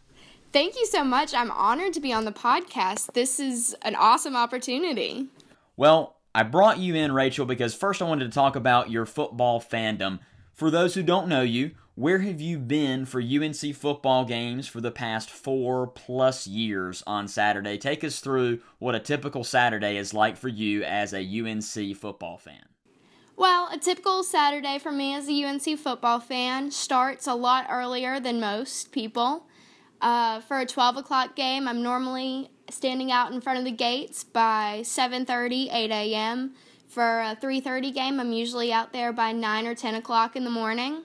Thank 0.53 0.75
you 0.75 0.85
so 0.85 1.03
much. 1.03 1.33
I'm 1.33 1.51
honored 1.51 1.91
to 1.91 1.99
be 1.99 2.13
on 2.13 2.23
the 2.23 2.31
podcast. 2.31 3.11
This 3.11 3.37
is 3.37 3.75
an 3.81 3.95
awesome 3.95 4.33
opportunity. 4.33 5.27
Well, 5.75 6.15
I 6.33 6.43
brought 6.43 6.79
you 6.79 6.95
in, 6.95 7.11
Rachel, 7.11 7.45
because 7.45 7.75
first 7.75 8.01
I 8.01 8.05
wanted 8.05 8.31
to 8.31 8.35
talk 8.35 8.55
about 8.55 8.91
your 8.91 9.05
football 9.05 9.59
fandom. 9.59 10.19
For 10.53 10.71
those 10.71 10.93
who 10.93 11.03
don't 11.03 11.27
know 11.27 11.41
you, 11.41 11.71
where 11.95 12.19
have 12.19 12.41
you 12.41 12.59
been 12.59 13.05
for 13.05 13.21
UNC 13.21 13.73
football 13.73 14.25
games 14.25 14.67
for 14.67 14.81
the 14.81 14.91
past 14.91 15.29
four 15.29 15.87
plus 15.87 16.45
years 16.45 17.01
on 17.07 17.27
Saturday? 17.27 17.77
Take 17.77 18.03
us 18.03 18.19
through 18.19 18.59
what 18.79 18.95
a 18.95 18.99
typical 18.99 19.45
Saturday 19.45 19.95
is 19.95 20.13
like 20.13 20.35
for 20.35 20.49
you 20.49 20.83
as 20.83 21.13
a 21.13 21.21
UNC 21.21 21.95
football 21.95 22.37
fan. 22.37 22.65
Well, 23.37 23.69
a 23.71 23.77
typical 23.77 24.23
Saturday 24.23 24.77
for 24.77 24.91
me 24.91 25.15
as 25.15 25.29
a 25.29 25.43
UNC 25.43 25.79
football 25.79 26.19
fan 26.19 26.69
starts 26.71 27.27
a 27.27 27.33
lot 27.33 27.67
earlier 27.69 28.19
than 28.19 28.41
most 28.41 28.91
people. 28.91 29.47
Uh, 30.01 30.41
for 30.41 30.59
a 30.59 30.65
12 30.65 30.97
o'clock 30.97 31.35
game, 31.35 31.65
I'm 31.67 31.81
normally 31.81 32.49
standing 32.69 33.09
out 33.11 33.31
in 33.31 33.39
front 33.39 33.59
of 33.59 33.65
the 33.65 33.71
gates 33.71 34.23
by 34.23 34.81
7:30, 34.83 35.69
8 35.71 35.91
a.m. 35.91 36.55
For 36.87 37.21
a 37.21 37.37
3:30 37.41 37.93
game, 37.93 38.19
I'm 38.19 38.33
usually 38.33 38.73
out 38.73 38.91
there 38.91 39.13
by 39.13 39.31
9 39.31 39.65
or 39.65 39.75
10 39.75 39.95
o'clock 39.95 40.35
in 40.35 40.43
the 40.43 40.49
morning. 40.49 41.03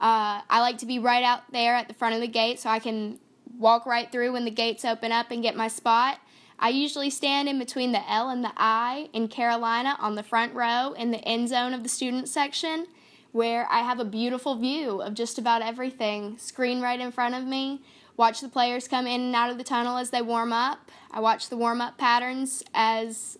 Uh, 0.00 0.42
I 0.48 0.60
like 0.60 0.78
to 0.78 0.86
be 0.86 0.98
right 0.98 1.24
out 1.24 1.50
there 1.52 1.74
at 1.74 1.88
the 1.88 1.94
front 1.94 2.14
of 2.14 2.20
the 2.20 2.28
gate 2.28 2.60
so 2.60 2.70
I 2.70 2.78
can 2.78 3.18
walk 3.58 3.86
right 3.86 4.10
through 4.10 4.32
when 4.32 4.44
the 4.44 4.50
gates 4.50 4.84
open 4.84 5.10
up 5.10 5.30
and 5.30 5.42
get 5.42 5.56
my 5.56 5.68
spot. 5.68 6.20
I 6.58 6.70
usually 6.70 7.10
stand 7.10 7.48
in 7.48 7.58
between 7.58 7.92
the 7.92 8.10
L 8.10 8.30
and 8.30 8.42
the 8.44 8.52
I 8.56 9.10
in 9.12 9.28
Carolina 9.28 9.96
on 10.00 10.14
the 10.14 10.22
front 10.22 10.54
row 10.54 10.92
in 10.92 11.10
the 11.10 11.18
end 11.18 11.48
zone 11.48 11.72
of 11.72 11.82
the 11.82 11.88
student 11.88 12.28
section, 12.28 12.86
where 13.32 13.68
I 13.70 13.80
have 13.80 14.00
a 14.00 14.04
beautiful 14.04 14.56
view 14.56 15.00
of 15.00 15.14
just 15.14 15.38
about 15.38 15.62
everything 15.62 16.38
screen 16.38 16.80
right 16.80 16.98
in 16.98 17.12
front 17.12 17.34
of 17.34 17.44
me. 17.44 17.82
Watch 18.16 18.40
the 18.40 18.48
players 18.48 18.88
come 18.88 19.06
in 19.06 19.20
and 19.20 19.34
out 19.36 19.50
of 19.50 19.58
the 19.58 19.64
tunnel 19.64 19.98
as 19.98 20.10
they 20.10 20.22
warm 20.22 20.52
up. 20.52 20.90
I 21.12 21.20
watch 21.20 21.48
the 21.48 21.56
warm 21.56 21.80
up 21.80 21.98
patterns 21.98 22.64
as 22.74 23.38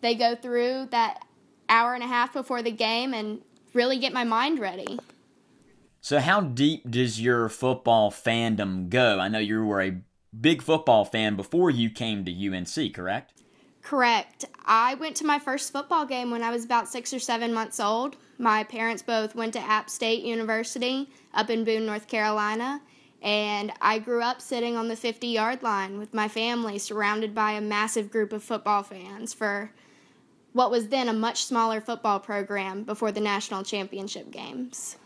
they 0.00 0.14
go 0.14 0.36
through 0.36 0.88
that 0.92 1.24
hour 1.68 1.94
and 1.94 2.04
a 2.04 2.06
half 2.06 2.32
before 2.32 2.62
the 2.62 2.70
game 2.70 3.14
and 3.14 3.40
really 3.74 3.98
get 3.98 4.12
my 4.12 4.22
mind 4.22 4.60
ready. 4.60 4.98
So, 6.04 6.18
how 6.18 6.40
deep 6.40 6.90
does 6.90 7.20
your 7.20 7.48
football 7.48 8.10
fandom 8.10 8.88
go? 8.88 9.20
I 9.20 9.28
know 9.28 9.38
you 9.38 9.64
were 9.64 9.80
a 9.80 10.00
big 10.38 10.60
football 10.60 11.04
fan 11.04 11.36
before 11.36 11.70
you 11.70 11.90
came 11.90 12.24
to 12.24 12.32
UNC, 12.32 12.92
correct? 12.92 13.40
Correct. 13.82 14.44
I 14.66 14.94
went 14.94 15.14
to 15.18 15.24
my 15.24 15.38
first 15.38 15.72
football 15.72 16.04
game 16.04 16.32
when 16.32 16.42
I 16.42 16.50
was 16.50 16.64
about 16.64 16.88
six 16.88 17.14
or 17.14 17.20
seven 17.20 17.54
months 17.54 17.78
old. 17.78 18.16
My 18.36 18.64
parents 18.64 19.00
both 19.00 19.36
went 19.36 19.52
to 19.52 19.60
App 19.60 19.88
State 19.88 20.24
University 20.24 21.08
up 21.34 21.50
in 21.50 21.62
Boone, 21.62 21.86
North 21.86 22.08
Carolina, 22.08 22.82
and 23.22 23.72
I 23.80 24.00
grew 24.00 24.22
up 24.22 24.40
sitting 24.40 24.76
on 24.76 24.88
the 24.88 24.96
50 24.96 25.28
yard 25.28 25.62
line 25.62 26.00
with 26.00 26.12
my 26.12 26.26
family, 26.26 26.80
surrounded 26.80 27.32
by 27.32 27.52
a 27.52 27.60
massive 27.60 28.10
group 28.10 28.32
of 28.32 28.42
football 28.42 28.82
fans 28.82 29.32
for 29.32 29.70
what 30.52 30.72
was 30.72 30.88
then 30.88 31.08
a 31.08 31.12
much 31.12 31.44
smaller 31.44 31.80
football 31.80 32.18
program 32.18 32.82
before 32.82 33.12
the 33.12 33.20
national 33.20 33.62
championship 33.62 34.32
games. 34.32 34.96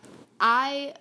I 0.41 0.95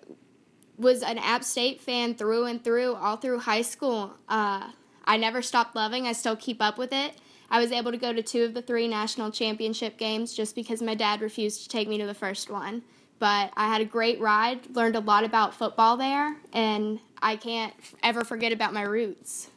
was 0.77 1.03
an 1.03 1.17
App 1.17 1.43
State 1.43 1.81
fan 1.81 2.15
through 2.15 2.45
and 2.45 2.63
through, 2.63 2.95
all 2.95 3.17
through 3.17 3.39
high 3.39 3.61
school. 3.61 4.15
Uh, 4.27 4.71
I 5.05 5.17
never 5.17 5.41
stopped 5.41 5.75
loving. 5.75 6.07
I 6.07 6.13
still 6.13 6.35
keep 6.35 6.61
up 6.61 6.77
with 6.77 6.91
it. 6.91 7.15
I 7.49 7.59
was 7.59 7.71
able 7.71 7.91
to 7.91 7.97
go 7.97 8.11
to 8.11 8.23
two 8.23 8.43
of 8.43 8.53
the 8.53 8.61
three 8.61 8.87
national 8.87 9.31
championship 9.31 9.97
games 9.97 10.33
just 10.33 10.55
because 10.55 10.81
my 10.81 10.95
dad 10.95 11.21
refused 11.21 11.63
to 11.63 11.69
take 11.69 11.87
me 11.87 11.97
to 11.99 12.05
the 12.05 12.13
first 12.13 12.49
one. 12.49 12.83
But 13.19 13.51
I 13.55 13.67
had 13.67 13.81
a 13.81 13.85
great 13.85 14.19
ride, 14.19 14.75
learned 14.75 14.95
a 14.95 14.99
lot 14.99 15.23
about 15.23 15.53
football 15.53 15.95
there, 15.95 16.35
and 16.51 16.99
I 17.21 17.37
can't 17.37 17.73
ever 18.03 18.23
forget 18.23 18.51
about 18.51 18.73
my 18.73 18.81
roots. 18.81 19.49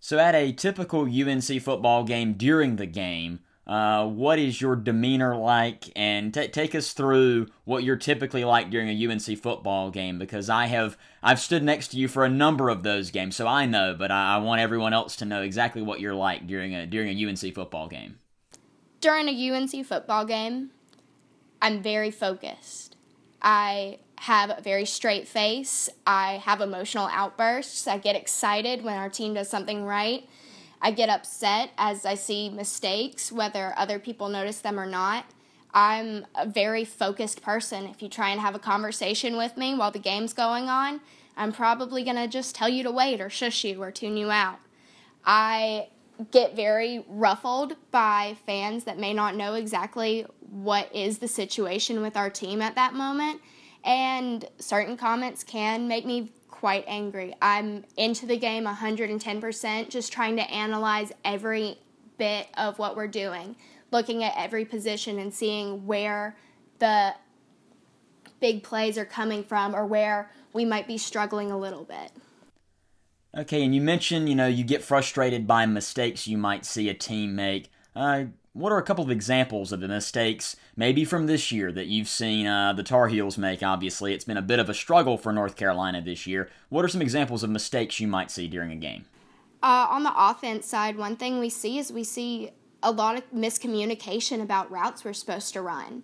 So, 0.00 0.18
at 0.18 0.34
a 0.34 0.50
typical 0.50 1.02
UNC 1.02 1.62
football 1.62 2.02
game 2.02 2.32
during 2.32 2.74
the 2.74 2.86
game, 2.86 3.38
uh, 3.72 4.06
what 4.06 4.38
is 4.38 4.60
your 4.60 4.76
demeanor 4.76 5.34
like? 5.34 5.90
And 5.96 6.34
t- 6.34 6.48
take 6.48 6.74
us 6.74 6.92
through 6.92 7.46
what 7.64 7.84
you're 7.84 7.96
typically 7.96 8.44
like 8.44 8.68
during 8.68 8.90
a 8.90 9.10
UNC 9.10 9.38
football 9.38 9.90
game, 9.90 10.18
because 10.18 10.50
I 10.50 10.66
have 10.66 10.98
I've 11.22 11.40
stood 11.40 11.62
next 11.62 11.88
to 11.88 11.96
you 11.96 12.06
for 12.06 12.22
a 12.22 12.28
number 12.28 12.68
of 12.68 12.82
those 12.82 13.10
games, 13.10 13.34
so 13.34 13.46
I 13.46 13.64
know. 13.64 13.96
But 13.98 14.10
I, 14.10 14.34
I 14.34 14.38
want 14.40 14.60
everyone 14.60 14.92
else 14.92 15.16
to 15.16 15.24
know 15.24 15.40
exactly 15.40 15.80
what 15.80 16.00
you're 16.00 16.12
like 16.12 16.46
during 16.46 16.74
a 16.74 16.86
during 16.86 17.18
a 17.18 17.26
UNC 17.26 17.54
football 17.54 17.88
game. 17.88 18.18
During 19.00 19.26
a 19.26 19.50
UNC 19.50 19.86
football 19.86 20.26
game, 20.26 20.68
I'm 21.62 21.82
very 21.82 22.10
focused. 22.10 22.96
I 23.40 24.00
have 24.18 24.50
a 24.50 24.60
very 24.60 24.84
straight 24.84 25.26
face. 25.26 25.88
I 26.06 26.42
have 26.44 26.60
emotional 26.60 27.08
outbursts. 27.10 27.86
I 27.86 27.96
get 27.96 28.16
excited 28.16 28.84
when 28.84 28.98
our 28.98 29.08
team 29.08 29.32
does 29.32 29.48
something 29.48 29.82
right. 29.86 30.28
I 30.82 30.90
get 30.90 31.08
upset 31.08 31.70
as 31.78 32.04
I 32.04 32.14
see 32.16 32.50
mistakes, 32.50 33.30
whether 33.30 33.72
other 33.76 34.00
people 34.00 34.28
notice 34.28 34.58
them 34.58 34.78
or 34.78 34.86
not. 34.86 35.26
I'm 35.72 36.26
a 36.34 36.44
very 36.44 36.84
focused 36.84 37.40
person. 37.40 37.86
If 37.86 38.02
you 38.02 38.08
try 38.08 38.30
and 38.30 38.40
have 38.40 38.56
a 38.56 38.58
conversation 38.58 39.36
with 39.36 39.56
me 39.56 39.74
while 39.74 39.92
the 39.92 40.00
game's 40.00 40.32
going 40.32 40.68
on, 40.68 41.00
I'm 41.36 41.52
probably 41.52 42.02
going 42.02 42.16
to 42.16 42.26
just 42.26 42.56
tell 42.56 42.68
you 42.68 42.82
to 42.82 42.90
wait 42.90 43.20
or 43.20 43.30
shush 43.30 43.64
you 43.64 43.80
or 43.80 43.92
tune 43.92 44.16
you 44.16 44.30
out. 44.30 44.58
I 45.24 45.86
get 46.30 46.56
very 46.56 47.04
ruffled 47.08 47.76
by 47.90 48.36
fans 48.44 48.84
that 48.84 48.98
may 48.98 49.14
not 49.14 49.36
know 49.36 49.54
exactly 49.54 50.26
what 50.40 50.94
is 50.94 51.18
the 51.18 51.28
situation 51.28 52.02
with 52.02 52.16
our 52.16 52.28
team 52.28 52.60
at 52.60 52.74
that 52.74 52.92
moment. 52.92 53.40
And 53.84 54.44
certain 54.58 54.96
comments 54.96 55.42
can 55.42 55.88
make 55.88 56.04
me 56.04 56.32
quite 56.62 56.84
angry. 56.86 57.34
I'm 57.42 57.84
into 57.96 58.24
the 58.24 58.36
game 58.36 58.66
110%, 58.66 59.88
just 59.88 60.12
trying 60.12 60.36
to 60.36 60.42
analyze 60.42 61.10
every 61.24 61.76
bit 62.18 62.46
of 62.56 62.78
what 62.78 62.94
we're 62.94 63.08
doing, 63.08 63.56
looking 63.90 64.22
at 64.22 64.32
every 64.36 64.64
position 64.64 65.18
and 65.18 65.34
seeing 65.34 65.88
where 65.88 66.36
the 66.78 67.16
big 68.38 68.62
plays 68.62 68.96
are 68.96 69.04
coming 69.04 69.42
from 69.42 69.74
or 69.74 69.84
where 69.84 70.30
we 70.52 70.64
might 70.64 70.86
be 70.86 70.96
struggling 70.96 71.50
a 71.50 71.58
little 71.58 71.82
bit. 71.82 72.12
Okay, 73.36 73.64
and 73.64 73.74
you 73.74 73.80
mentioned, 73.80 74.28
you 74.28 74.36
know, 74.36 74.46
you 74.46 74.62
get 74.62 74.84
frustrated 74.84 75.48
by 75.48 75.66
mistakes 75.66 76.28
you 76.28 76.38
might 76.38 76.64
see 76.64 76.88
a 76.88 76.94
team 76.94 77.34
make. 77.34 77.70
Uh, 77.96 78.26
what 78.52 78.70
are 78.70 78.78
a 78.78 78.84
couple 78.84 79.02
of 79.02 79.10
examples 79.10 79.72
of 79.72 79.80
the 79.80 79.88
mistakes, 79.88 80.54
maybe 80.76 81.04
from 81.04 81.26
this 81.26 81.52
year, 81.52 81.72
that 81.72 81.86
you've 81.86 82.08
seen 82.08 82.46
uh, 82.46 82.72
the 82.72 82.82
Tar 82.82 83.08
Heels 83.08 83.38
make? 83.38 83.62
Obviously, 83.62 84.14
it's 84.14 84.24
been 84.24 84.36
a 84.36 84.42
bit 84.42 84.58
of 84.58 84.68
a 84.68 84.74
struggle 84.74 85.18
for 85.18 85.32
North 85.32 85.56
Carolina 85.56 86.00
this 86.00 86.26
year. 86.26 86.48
What 86.68 86.84
are 86.84 86.88
some 86.88 87.02
examples 87.02 87.42
of 87.42 87.50
mistakes 87.50 88.00
you 88.00 88.08
might 88.08 88.30
see 88.30 88.48
during 88.48 88.72
a 88.72 88.76
game? 88.76 89.06
Uh, 89.62 89.86
on 89.90 90.02
the 90.02 90.12
offense 90.16 90.66
side, 90.66 90.96
one 90.96 91.16
thing 91.16 91.38
we 91.38 91.48
see 91.48 91.78
is 91.78 91.92
we 91.92 92.04
see 92.04 92.50
a 92.82 92.90
lot 92.90 93.16
of 93.16 93.30
miscommunication 93.30 94.42
about 94.42 94.70
routes 94.70 95.04
we're 95.04 95.12
supposed 95.12 95.52
to 95.52 95.62
run. 95.62 96.02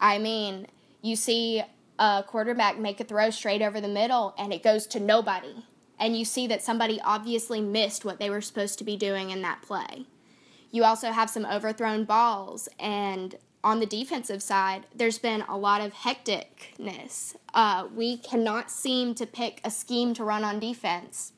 I 0.00 0.18
mean, 0.18 0.68
you 1.02 1.16
see 1.16 1.62
a 1.98 2.24
quarterback 2.26 2.78
make 2.78 3.00
a 3.00 3.04
throw 3.04 3.30
straight 3.30 3.62
over 3.62 3.80
the 3.80 3.88
middle 3.88 4.34
and 4.38 4.52
it 4.52 4.62
goes 4.62 4.86
to 4.88 5.00
nobody. 5.00 5.64
And 5.98 6.16
you 6.16 6.24
see 6.24 6.46
that 6.46 6.62
somebody 6.62 7.00
obviously 7.02 7.60
missed 7.60 8.04
what 8.04 8.18
they 8.18 8.30
were 8.30 8.40
supposed 8.40 8.78
to 8.78 8.84
be 8.84 8.96
doing 8.96 9.30
in 9.30 9.42
that 9.42 9.60
play. 9.60 10.06
You 10.70 10.84
also 10.84 11.10
have 11.10 11.28
some 11.28 11.44
overthrown 11.44 12.04
balls. 12.04 12.68
And 12.78 13.34
on 13.62 13.80
the 13.80 13.86
defensive 13.86 14.42
side, 14.42 14.86
there's 14.94 15.18
been 15.18 15.42
a 15.42 15.56
lot 15.56 15.80
of 15.80 15.92
hecticness. 15.92 17.36
Uh, 17.52 17.88
we 17.94 18.16
cannot 18.16 18.70
seem 18.70 19.14
to 19.14 19.26
pick 19.26 19.60
a 19.64 19.70
scheme 19.70 20.14
to 20.14 20.24
run 20.24 20.44
on 20.44 20.58
defense. 20.58 21.32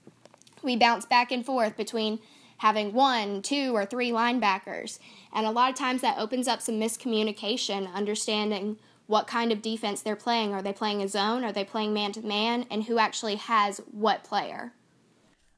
We 0.62 0.76
bounce 0.76 1.04
back 1.04 1.32
and 1.32 1.44
forth 1.44 1.76
between 1.76 2.20
having 2.58 2.92
one, 2.92 3.42
two, 3.42 3.74
or 3.74 3.84
three 3.84 4.10
linebackers. 4.10 5.00
And 5.32 5.46
a 5.46 5.50
lot 5.50 5.70
of 5.70 5.76
times 5.76 6.00
that 6.02 6.18
opens 6.18 6.46
up 6.46 6.62
some 6.62 6.76
miscommunication, 6.76 7.92
understanding 7.92 8.78
what 9.08 9.26
kind 9.26 9.50
of 9.50 9.60
defense 9.60 10.00
they're 10.00 10.14
playing. 10.14 10.54
Are 10.54 10.62
they 10.62 10.72
playing 10.72 11.02
a 11.02 11.08
zone? 11.08 11.42
Are 11.42 11.52
they 11.52 11.64
playing 11.64 11.92
man 11.92 12.12
to 12.12 12.22
man? 12.22 12.66
And 12.70 12.84
who 12.84 12.98
actually 12.98 13.34
has 13.34 13.80
what 13.90 14.22
player? 14.22 14.72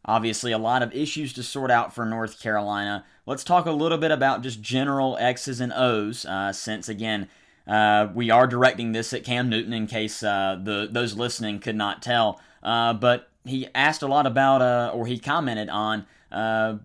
Obviously, 0.04 0.52
a 0.52 0.58
lot 0.58 0.82
of 0.82 0.92
issues 0.94 1.32
to 1.32 1.42
sort 1.42 1.70
out 1.70 1.94
for 1.94 2.04
North 2.04 2.40
Carolina. 2.40 3.04
Let's 3.26 3.44
talk 3.44 3.66
a 3.66 3.72
little 3.72 3.98
bit 3.98 4.10
about 4.10 4.42
just 4.42 4.60
general 4.60 5.16
X's 5.18 5.60
and 5.60 5.72
O's, 5.74 6.26
uh, 6.26 6.52
since 6.52 6.88
again, 6.88 7.28
uh, 7.66 8.08
we 8.14 8.30
are 8.30 8.46
directing 8.46 8.92
this 8.92 9.12
at 9.12 9.24
Cam 9.24 9.48
Newton 9.48 9.72
in 9.72 9.86
case 9.86 10.22
uh, 10.22 10.60
the 10.62 10.88
those 10.90 11.16
listening 11.16 11.58
could 11.60 11.76
not 11.76 12.02
tell. 12.02 12.40
Uh, 12.62 12.92
but 12.92 13.30
he 13.44 13.66
asked 13.74 14.02
a 14.02 14.06
lot 14.06 14.26
about, 14.26 14.62
uh, 14.62 14.90
or 14.94 15.06
he 15.06 15.18
commented 15.18 15.68
on 15.68 16.06
uh, 16.30 16.76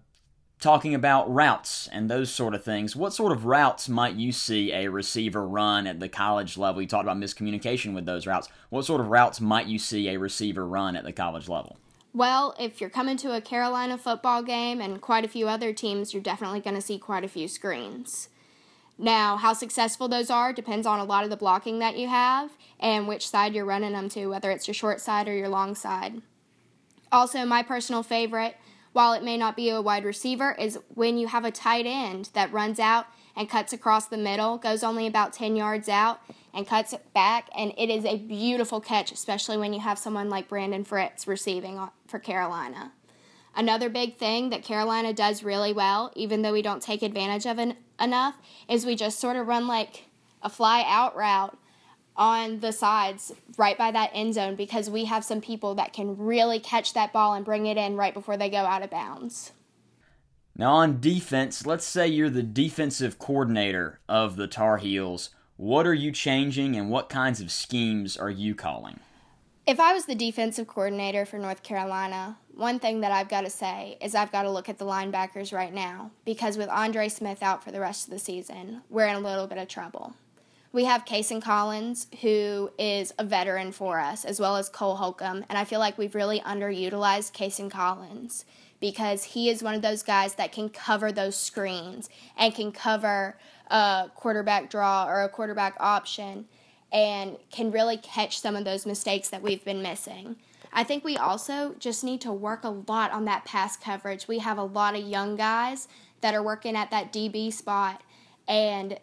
talking 0.60 0.94
about 0.94 1.34
routes 1.34 1.90
and 1.92 2.10
those 2.10 2.32
sort 2.32 2.54
of 2.54 2.64
things. 2.64 2.96
What 2.96 3.14
sort 3.14 3.32
of 3.32 3.46
routes 3.46 3.90
might 3.90 4.16
you 4.16 4.32
see 4.32 4.72
a 4.72 4.90
receiver 4.90 5.46
run 5.48 5.88
at 5.88 6.00
the 6.00 6.10
college 6.10 6.58
level? 6.58 6.82
You 6.82 6.88
talked 6.88 7.06
about 7.06 7.18
miscommunication 7.18 7.94
with 7.94 8.06
those 8.06 8.28
routes. 8.28 8.50
What 8.70 8.86
sort 8.86 9.02
of 9.02 9.08
routes 9.08 9.42
might 9.42 9.68
you 9.68 9.80
see 9.80 10.10
a 10.10 10.18
receiver 10.18 10.66
run 10.66 10.96
at 10.96 11.04
the 11.04 11.14
college 11.14 11.50
level? 11.50 11.78
Well, 12.14 12.56
if 12.60 12.82
you're 12.82 12.90
coming 12.90 13.18
to 13.18 13.36
a 13.36 13.42
Carolina 13.42 13.98
football 13.98 14.42
game 14.42 14.82
and 14.82 15.02
quite 15.02 15.26
a 15.26 15.30
few 15.30 15.48
other 15.48 15.74
teams, 15.74 16.14
you're 16.14 16.24
definitely 16.24 16.60
going 16.60 16.76
to 16.76 16.82
see 16.82 16.98
quite 16.98 17.24
a 17.24 17.30
few 17.30 17.48
screens. 17.48 18.30
Now, 18.98 19.38
how 19.38 19.54
successful 19.54 20.08
those 20.08 20.30
are 20.30 20.52
depends 20.52 20.86
on 20.86 21.00
a 21.00 21.06
lot 21.06 21.24
of 21.24 21.30
the 21.30 21.38
blocking 21.38 21.80
that 21.80 21.98
you 21.98 22.08
have 22.10 22.52
and 22.80 23.08
which 23.08 23.28
side 23.28 23.54
you're 23.54 23.64
running 23.64 23.94
them 23.94 24.10
to, 24.10 24.28
whether 24.28 24.52
it's 24.52 24.68
your 24.68 24.74
short 24.74 25.00
side 25.00 25.28
or 25.28 25.36
your 25.36 25.50
long 25.50 25.76
side. 25.76 26.22
Also, 27.12 27.46
my 27.46 27.64
personal 27.64 28.04
favorite 28.04 28.58
while 28.92 29.14
it 29.14 29.24
may 29.24 29.38
not 29.38 29.56
be 29.56 29.70
a 29.70 29.82
wide 29.82 30.04
receiver, 30.04 30.54
is 30.54 30.80
when 30.94 31.18
you 31.18 31.28
have 31.28 31.46
a 31.46 31.52
tight 31.52 31.86
end 31.86 32.30
that 32.34 32.52
runs 32.52 32.80
out 32.80 33.06
and 33.40 33.50
cuts 33.50 33.72
across 33.72 34.08
the 34.08 34.18
middle, 34.18 34.58
goes 34.58 34.84
only 34.84 35.08
about 35.08 35.32
10 35.32 35.56
yards 35.56 35.88
out, 35.88 36.20
and 36.54 36.68
cuts 36.68 36.92
it 36.92 37.14
back. 37.14 37.50
And 37.58 37.74
it 37.78 37.90
is 37.90 38.04
a 38.04 38.18
beautiful 38.18 38.82
catch, 38.82 39.14
especially 39.14 39.56
when 39.56 39.72
you 39.72 39.80
have 39.80 39.98
someone 39.98 40.30
like 40.30 40.50
Brandon 40.50 40.84
Fritz 40.84 41.26
receiving 41.26 41.80
for 42.06 42.20
Carolina. 42.20 42.92
Another 43.56 43.88
big 43.88 44.18
thing 44.18 44.50
that 44.50 44.64
Carolina 44.64 45.14
does 45.14 45.42
really 45.42 45.72
well, 45.72 46.12
even 46.18 46.42
though 46.42 46.52
we 46.52 46.62
don't 46.62 46.84
take 46.84 47.02
advantage 47.02 47.46
of 47.46 47.60
it 47.60 47.78
enough, 47.98 48.36
is 48.68 48.86
we 48.86 48.98
just 48.98 49.20
sort 49.20 49.38
of 49.38 49.48
run 49.48 49.68
like 49.68 50.08
a 50.44 50.50
fly 50.50 50.84
out 50.86 51.16
route 51.16 51.58
on 52.18 52.60
the 52.60 52.74
sides 52.74 53.32
right 53.58 53.78
by 53.78 53.90
that 53.90 54.12
end 54.14 54.34
zone 54.34 54.56
because 54.56 54.90
we 54.90 55.06
have 55.06 55.24
some 55.24 55.40
people 55.40 55.76
that 55.76 55.94
can 55.94 56.18
really 56.18 56.60
catch 56.60 56.94
that 56.94 57.14
ball 57.14 57.34
and 57.34 57.46
bring 57.46 57.66
it 57.68 57.78
in 57.78 57.96
right 57.96 58.14
before 58.14 58.36
they 58.36 58.50
go 58.50 58.58
out 58.58 58.84
of 58.84 58.90
bounds. 58.90 59.54
Now, 60.60 60.74
on 60.74 61.00
defense, 61.00 61.66
let's 61.66 61.86
say 61.86 62.06
you're 62.10 62.30
the 62.30 62.44
defensive 62.44 63.18
coordinator 63.18 64.02
of 64.10 64.36
the 64.36 64.46
Tar 64.46 64.76
Heels. 64.76 65.30
What 65.56 65.88
are 65.88 65.94
you 65.94 66.12
changing 66.12 66.76
and 66.76 66.90
what 66.90 67.08
kinds 67.08 67.40
of 67.40 67.50
schemes 67.50 68.18
are 68.18 68.30
you 68.30 68.56
calling? 68.56 69.00
If 69.66 69.80
I 69.80 69.94
was 69.94 70.04
the 70.04 70.16
defensive 70.16 70.68
coordinator 70.68 71.26
for 71.26 71.38
North 71.38 71.64
Carolina, 71.64 72.40
one 72.54 72.78
thing 72.78 73.00
that 73.00 73.14
I've 73.14 73.30
got 73.30 73.46
to 73.46 73.50
say 73.50 73.98
is 74.02 74.14
I've 74.14 74.34
got 74.34 74.44
to 74.44 74.52
look 74.52 74.68
at 74.68 74.80
the 74.80 74.86
linebackers 74.86 75.54
right 75.54 75.74
now 75.74 76.12
because 76.26 76.58
with 76.58 76.68
Andre 76.68 77.08
Smith 77.08 77.42
out 77.42 77.64
for 77.64 77.72
the 77.72 77.80
rest 77.80 78.08
of 78.08 78.12
the 78.12 78.20
season, 78.20 78.82
we're 78.90 79.08
in 79.08 79.16
a 79.16 79.22
little 79.22 79.48
bit 79.48 79.60
of 79.60 79.70
trouble. 79.70 80.14
We 80.72 80.86
have 80.86 81.06
Cayson 81.06 81.42
Collins, 81.42 82.08
who 82.22 82.72
is 82.78 83.12
a 83.18 83.24
veteran 83.24 83.72
for 83.72 84.00
us, 84.00 84.24
as 84.24 84.40
well 84.40 84.56
as 84.56 84.70
Cole 84.70 84.98
Holcomb. 84.98 85.44
And 85.50 85.58
I 85.58 85.64
feel 85.64 85.80
like 85.80 85.98
we've 85.98 86.14
really 86.14 86.40
underutilized 86.42 87.34
Cayson 87.34 87.72
Collins 87.72 88.46
because 88.80 89.24
he 89.24 89.50
is 89.50 89.64
one 89.64 89.74
of 89.74 89.82
those 89.82 90.04
guys 90.04 90.36
that 90.36 90.52
can 90.52 90.70
cover 90.70 91.12
those 91.12 91.36
screens 91.36 92.10
and 92.38 92.54
can 92.54 92.72
cover 92.72 93.38
a 93.68 94.10
quarterback 94.16 94.70
draw 94.70 95.08
or 95.08 95.24
a 95.24 95.30
quarterback 95.30 95.76
option 95.80 96.46
and 96.92 97.38
can 97.52 97.72
really 97.72 97.98
catch 97.98 98.40
some 98.40 98.56
of 98.56 98.64
those 98.64 98.86
mistakes 98.86 99.30
that 99.30 99.42
we've 99.42 99.66
been 99.66 99.82
missing. 99.82 100.36
I 100.72 100.84
think 100.84 101.04
we 101.04 101.18
also 101.18 101.76
just 101.80 102.04
need 102.04 102.22
to 102.22 102.32
work 102.32 102.64
a 102.64 102.70
lot 102.70 103.12
on 103.12 103.26
that 103.26 103.44
pass 103.44 103.76
coverage. 103.76 104.28
We 104.28 104.40
have 104.40 104.60
a 104.60 104.64
lot 104.64 104.96
of 104.96 105.02
young 105.02 105.36
guys 105.36 105.88
that 106.22 106.36
are 106.36 106.44
working 106.44 106.76
at 106.76 106.92
that 106.92 107.12
DB 107.12 107.52
spot, 107.52 108.04
and 108.48 109.00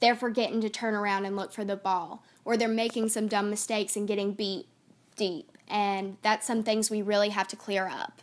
they're 0.00 0.16
forgetting 0.16 0.60
to 0.60 0.68
turn 0.68 0.94
around 0.94 1.24
and 1.24 1.36
look 1.36 1.52
for 1.52 1.64
the 1.64 1.76
ball, 1.76 2.24
or 2.44 2.56
they're 2.56 2.68
making 2.68 3.08
some 3.08 3.28
dumb 3.28 3.50
mistakes 3.50 3.96
and 3.96 4.08
getting 4.08 4.32
beat 4.32 4.66
deep. 5.16 5.56
And 5.68 6.16
that's 6.22 6.46
some 6.46 6.62
things 6.62 6.90
we 6.90 7.02
really 7.02 7.30
have 7.30 7.48
to 7.48 7.56
clear 7.56 7.86
up. 7.86 8.20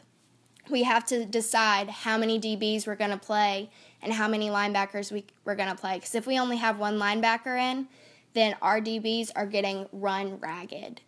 We 0.69 0.83
have 0.83 1.05
to 1.07 1.25
decide 1.25 1.89
how 1.89 2.17
many 2.17 2.39
DBs 2.39 2.85
we're 2.85 2.95
going 2.95 3.11
to 3.11 3.17
play 3.17 3.71
and 4.01 4.13
how 4.13 4.27
many 4.27 4.49
linebackers 4.49 5.11
we, 5.11 5.25
we're 5.43 5.55
going 5.55 5.69
to 5.69 5.75
play. 5.75 5.95
Because 5.95 6.15
if 6.15 6.27
we 6.27 6.39
only 6.39 6.57
have 6.57 6.77
one 6.77 6.99
linebacker 6.99 7.59
in, 7.59 7.87
then 8.33 8.55
our 8.61 8.79
DBs 8.79 9.31
are 9.35 9.45
getting 9.45 9.87
run 9.91 10.39
ragged. 10.39 11.01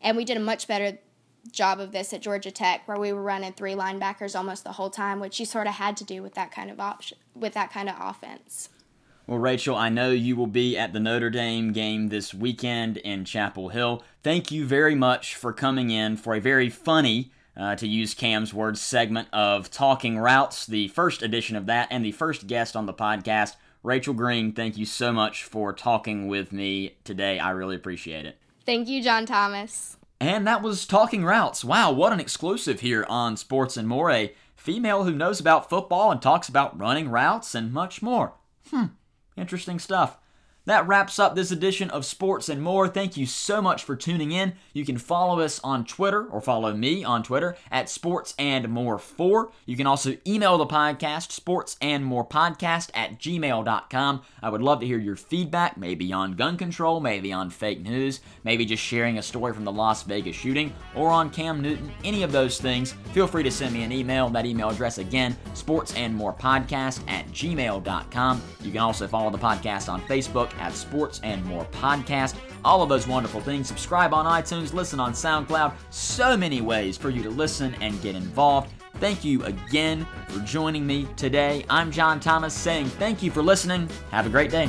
And 0.00 0.16
we 0.16 0.24
did 0.24 0.36
a 0.36 0.40
much 0.40 0.66
better 0.66 0.98
job 1.50 1.80
of 1.80 1.92
this 1.92 2.12
at 2.12 2.20
Georgia 2.20 2.50
Tech, 2.50 2.86
where 2.86 2.98
we 2.98 3.12
were 3.12 3.22
running 3.22 3.52
three 3.52 3.74
linebackers 3.74 4.36
almost 4.36 4.64
the 4.64 4.72
whole 4.72 4.90
time, 4.90 5.20
which 5.20 5.40
you 5.40 5.46
sort 5.46 5.66
of 5.66 5.74
had 5.74 5.96
to 5.98 6.04
do 6.04 6.22
with 6.22 6.34
that 6.34 6.52
kind 6.52 6.70
of 6.70 6.80
option, 6.80 7.18
with 7.34 7.54
that 7.54 7.72
kind 7.72 7.88
of 7.88 7.96
offense. 7.98 8.68
Well, 9.30 9.38
Rachel, 9.38 9.76
I 9.76 9.90
know 9.90 10.10
you 10.10 10.34
will 10.34 10.48
be 10.48 10.76
at 10.76 10.92
the 10.92 10.98
Notre 10.98 11.30
Dame 11.30 11.72
game 11.72 12.08
this 12.08 12.34
weekend 12.34 12.96
in 12.96 13.24
Chapel 13.24 13.68
Hill. 13.68 14.02
Thank 14.24 14.50
you 14.50 14.66
very 14.66 14.96
much 14.96 15.36
for 15.36 15.52
coming 15.52 15.90
in 15.90 16.16
for 16.16 16.34
a 16.34 16.40
very 16.40 16.68
funny, 16.68 17.30
uh, 17.56 17.76
to 17.76 17.86
use 17.86 18.12
Cam's 18.12 18.52
words, 18.52 18.80
segment 18.80 19.28
of 19.32 19.70
Talking 19.70 20.18
Routes, 20.18 20.66
the 20.66 20.88
first 20.88 21.22
edition 21.22 21.54
of 21.54 21.66
that, 21.66 21.86
and 21.92 22.04
the 22.04 22.10
first 22.10 22.48
guest 22.48 22.74
on 22.74 22.86
the 22.86 22.92
podcast. 22.92 23.54
Rachel 23.84 24.14
Greene, 24.14 24.50
thank 24.50 24.76
you 24.76 24.84
so 24.84 25.12
much 25.12 25.44
for 25.44 25.72
talking 25.72 26.26
with 26.26 26.50
me 26.50 26.96
today. 27.04 27.38
I 27.38 27.50
really 27.50 27.76
appreciate 27.76 28.26
it. 28.26 28.36
Thank 28.66 28.88
you, 28.88 29.00
John 29.00 29.26
Thomas. 29.26 29.96
And 30.18 30.44
that 30.48 30.60
was 30.60 30.84
Talking 30.84 31.24
Routes. 31.24 31.64
Wow, 31.64 31.92
what 31.92 32.12
an 32.12 32.18
exclusive 32.18 32.80
here 32.80 33.06
on 33.08 33.36
Sports 33.36 33.76
and 33.76 33.86
More. 33.86 34.10
A 34.10 34.34
female 34.56 35.04
who 35.04 35.14
knows 35.14 35.38
about 35.38 35.70
football 35.70 36.10
and 36.10 36.20
talks 36.20 36.48
about 36.48 36.76
running 36.76 37.08
routes 37.08 37.54
and 37.54 37.72
much 37.72 38.02
more. 38.02 38.32
Hmm. 38.70 38.86
Interesting 39.36 39.78
stuff. 39.78 40.18
That 40.70 40.86
wraps 40.86 41.18
up 41.18 41.34
this 41.34 41.50
edition 41.50 41.90
of 41.90 42.04
Sports 42.04 42.48
and 42.48 42.62
More. 42.62 42.86
Thank 42.86 43.16
you 43.16 43.26
so 43.26 43.60
much 43.60 43.82
for 43.82 43.96
tuning 43.96 44.30
in. 44.30 44.52
You 44.72 44.84
can 44.84 44.98
follow 44.98 45.40
us 45.40 45.58
on 45.64 45.84
Twitter 45.84 46.26
or 46.26 46.40
follow 46.40 46.72
me 46.72 47.02
on 47.02 47.24
Twitter 47.24 47.56
at 47.72 47.88
Sports 47.88 48.36
and 48.38 48.68
More 48.68 48.96
4. 48.96 49.50
You 49.66 49.76
can 49.76 49.88
also 49.88 50.16
email 50.24 50.58
the 50.58 50.66
podcast, 50.66 51.32
Sports 51.32 51.76
and 51.82 52.04
More 52.04 52.24
Podcast 52.24 52.90
at 52.94 53.18
gmail.com. 53.18 54.22
I 54.40 54.48
would 54.48 54.62
love 54.62 54.78
to 54.78 54.86
hear 54.86 55.00
your 55.00 55.16
feedback, 55.16 55.76
maybe 55.76 56.12
on 56.12 56.34
gun 56.34 56.56
control, 56.56 57.00
maybe 57.00 57.32
on 57.32 57.50
fake 57.50 57.80
news, 57.80 58.20
maybe 58.44 58.64
just 58.64 58.84
sharing 58.84 59.18
a 59.18 59.22
story 59.22 59.52
from 59.52 59.64
the 59.64 59.72
Las 59.72 60.04
Vegas 60.04 60.36
shooting, 60.36 60.72
or 60.94 61.10
on 61.10 61.30
Cam 61.30 61.60
Newton, 61.60 61.90
any 62.04 62.22
of 62.22 62.30
those 62.30 62.60
things. 62.60 62.92
Feel 63.12 63.26
free 63.26 63.42
to 63.42 63.50
send 63.50 63.74
me 63.74 63.82
an 63.82 63.90
email. 63.90 64.28
That 64.28 64.46
email 64.46 64.70
address 64.70 64.98
again, 64.98 65.36
Sports 65.54 65.96
and 65.96 66.14
More 66.14 66.32
Podcast 66.32 67.02
at 67.10 67.26
gmail.com. 67.32 68.42
You 68.62 68.70
can 68.70 68.80
also 68.80 69.08
follow 69.08 69.30
the 69.30 69.36
podcast 69.36 69.92
on 69.92 70.00
Facebook 70.02 70.52
at 70.60 70.74
Sports 70.74 71.20
and 71.24 71.44
More 71.44 71.64
Podcast. 71.66 72.36
All 72.64 72.82
of 72.82 72.88
those 72.88 73.08
wonderful 73.08 73.40
things. 73.40 73.66
Subscribe 73.66 74.14
on 74.14 74.26
iTunes, 74.26 74.72
listen 74.72 75.00
on 75.00 75.12
SoundCloud. 75.12 75.72
So 75.90 76.36
many 76.36 76.60
ways 76.60 76.96
for 76.96 77.10
you 77.10 77.22
to 77.22 77.30
listen 77.30 77.74
and 77.80 78.00
get 78.02 78.14
involved. 78.14 78.70
Thank 78.96 79.24
you 79.24 79.42
again 79.44 80.06
for 80.28 80.40
joining 80.40 80.86
me 80.86 81.08
today. 81.16 81.64
I'm 81.70 81.90
John 81.90 82.20
Thomas 82.20 82.54
saying 82.54 82.86
thank 82.86 83.22
you 83.22 83.30
for 83.30 83.42
listening. 83.42 83.88
Have 84.10 84.26
a 84.26 84.30
great 84.30 84.50
day. 84.50 84.68